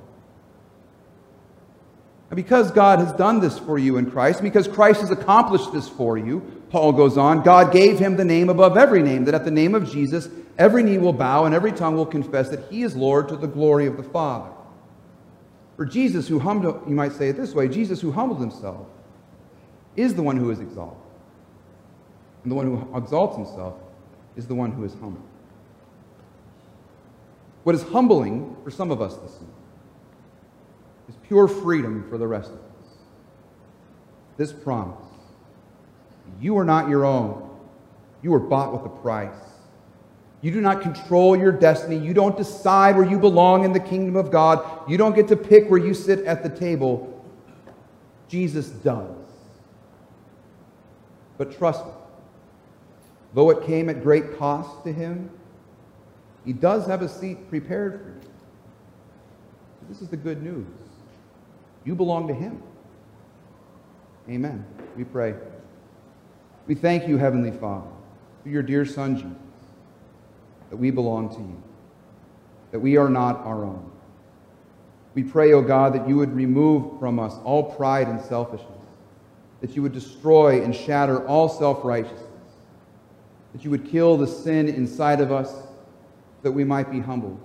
And 2.31 2.37
because 2.37 2.71
God 2.71 2.99
has 2.99 3.13
done 3.13 3.41
this 3.41 3.59
for 3.59 3.79
you 3.79 3.97
in 3.97 4.11
Christ, 4.11 4.43
because 4.43 4.69
Christ 4.69 5.01
has 5.01 5.11
accomplished 5.11 5.73
this 5.73 5.89
for 5.89 6.19
you, 6.19 6.41
Paul 6.71 6.93
goes 6.93 7.17
on, 7.17 7.43
God 7.43 7.73
gave 7.73 7.99
him 7.99 8.17
the 8.17 8.25
name 8.25 8.51
above 8.51 8.77
every 8.77 9.03
name, 9.03 9.25
that 9.25 9.35
at 9.35 9.47
the 9.47 9.51
name 9.51 9.75
of 9.75 9.91
Jesus, 9.91 10.29
every 10.59 10.83
knee 10.83 10.99
will 10.99 11.15
bow 11.15 11.47
and 11.47 11.55
every 11.55 11.73
tongue 11.73 11.97
will 11.97 12.07
confess 12.07 12.51
that 12.51 12.71
he 12.71 12.83
is 12.83 12.95
Lord 12.95 13.29
to 13.29 13.37
the 13.37 13.47
glory 13.47 13.87
of 13.87 13.97
the 13.97 14.03
Father. 14.03 14.51
For 15.77 15.87
Jesus, 15.87 16.29
who 16.29 16.39
humbled, 16.39 16.83
you 16.87 16.95
might 16.95 17.13
say 17.13 17.31
it 17.31 17.37
this 17.37 17.55
way 17.55 17.69
Jesus, 17.69 18.01
who 18.01 18.13
humbled 18.13 18.41
himself, 18.41 18.87
is 19.97 20.15
the 20.15 20.23
one 20.23 20.37
who 20.37 20.51
is 20.51 20.61
exalted. 20.61 20.99
And 22.43 22.53
the 22.53 22.57
one 22.57 22.67
who 22.67 22.97
exalts 22.97 23.37
himself 23.37 23.75
is 24.37 24.47
the 24.47 24.55
one 24.55 24.73
who 24.73 24.85
is 24.85 24.93
humble. 24.95 25.23
What 27.65 27.75
is 27.75 27.83
humbling 27.85 28.57
for 28.65 28.71
some 28.71 28.91
of 28.91 29.01
us 29.01 29.17
this 29.17 29.33
morning 29.33 29.55
pure 31.29 31.47
freedom 31.47 32.09
for 32.09 32.19
the 32.19 32.27
rest 32.27 32.51
of 32.51 32.57
us. 32.57 32.63
This 34.37 34.53
promise 34.53 35.05
you 36.41 36.59
are 36.59 36.65
not 36.65 36.89
your 36.89 37.05
own, 37.05 37.49
you 38.23 38.35
are 38.35 38.41
bought 38.41 38.73
with 38.73 38.85
a 38.85 38.97
price. 39.01 39.35
You 40.41 40.53
do 40.53 40.61
not 40.61 40.83
control 40.83 41.37
your 41.37 41.51
destiny. 41.51 41.97
You 41.97 42.15
don't 42.15 42.37
decide 42.37 42.97
where 42.97 43.09
you 43.09 43.19
belong 43.19 43.65
in 43.65 43.73
the 43.73 43.81
kingdom 43.81 44.15
of 44.15 44.31
God. 44.31 44.89
You 44.89 44.97
don't 44.97 45.17
get 45.17 45.27
to 45.29 45.37
pick 45.37 45.69
where 45.69 45.81
you 45.81 45.93
sit 45.95 46.25
at 46.27 46.45
the 46.45 46.49
table. 46.49 47.25
Jesus 48.29 48.69
does. 48.69 49.17
But 51.39 51.57
trust 51.57 51.85
me, 51.85 51.93
though 53.35 53.51
it 53.51 53.67
came 53.67 53.89
at 53.89 54.03
great 54.03 54.39
cost 54.39 54.85
to 54.85 54.93
him, 54.93 55.31
he 56.45 56.53
does 56.53 56.87
have 56.87 57.03
a 57.03 57.09
seat 57.09 57.49
prepared 57.49 58.01
for 58.01 58.09
you. 58.11 58.31
This 59.89 60.03
is 60.03 60.09
the 60.09 60.17
good 60.17 60.43
news. 60.43 60.67
You 61.89 61.95
belong 61.95 62.29
to 62.29 62.35
him. 62.35 62.63
Amen. 64.29 64.63
We 64.95 65.05
pray. 65.05 65.35
We 66.67 66.75
thank 66.75 67.09
you, 67.09 67.17
Heavenly 67.17 67.51
Father, 67.51 67.89
for 68.43 68.51
your 68.51 68.63
dear 68.63 68.85
Son, 68.85 69.17
Jesus, 69.17 69.33
that 70.69 70.77
we 70.77 70.91
belong 70.91 71.31
to 71.31 71.41
you, 71.41 71.63
that 72.73 72.81
we 72.81 72.99
are 72.99 73.09
not 73.09 73.39
our 73.39 73.65
own. 73.65 73.91
We 75.15 75.23
pray, 75.23 75.55
O 75.55 75.61
oh 75.61 75.63
God, 75.63 75.95
that 75.95 76.07
you 76.07 76.17
would 76.17 76.37
remove 76.37 77.01
from 77.01 77.19
us 77.19 77.33
all 77.43 77.75
pride 77.75 78.09
and 78.09 78.21
selfishness, 78.21 78.69
that 79.63 79.75
you 79.75 79.81
would 79.81 79.95
destroy 79.95 80.63
and 80.63 80.77
shatter 80.77 81.27
all 81.27 81.49
self 81.49 81.87
righteousness, 81.87 82.21
that 83.55 83.65
you 83.65 83.71
would 83.71 83.89
kill 83.89 84.19
the 84.19 84.27
sin 84.27 84.69
inside 84.69 85.23
of 85.23 85.33
us, 85.33 85.55
that 86.43 86.53
we 86.53 86.65
might 86.65 86.91
be 86.91 87.01
humbled 87.01 87.41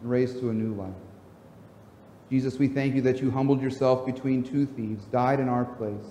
and 0.00 0.10
raised 0.10 0.40
to 0.40 0.48
a 0.48 0.54
new 0.54 0.72
life. 0.72 0.94
Jesus, 2.32 2.58
we 2.58 2.66
thank 2.66 2.94
you 2.94 3.02
that 3.02 3.20
you 3.20 3.30
humbled 3.30 3.60
yourself 3.60 4.06
between 4.06 4.42
two 4.42 4.64
thieves, 4.64 5.04
died 5.12 5.38
in 5.38 5.50
our 5.50 5.66
place, 5.66 6.06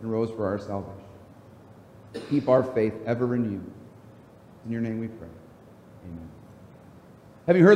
and 0.00 0.10
rose 0.10 0.28
for 0.28 0.44
our 0.44 0.58
salvation. 0.58 1.04
Keep 2.28 2.48
our 2.48 2.64
faith 2.64 2.94
ever 3.06 3.28
renewed. 3.28 3.70
In 4.64 4.72
your 4.72 4.80
name 4.80 4.98
we 4.98 5.06
pray. 5.06 5.28
Amen. 6.04 6.28
Have 7.46 7.56
you 7.56 7.62
heard 7.62 7.74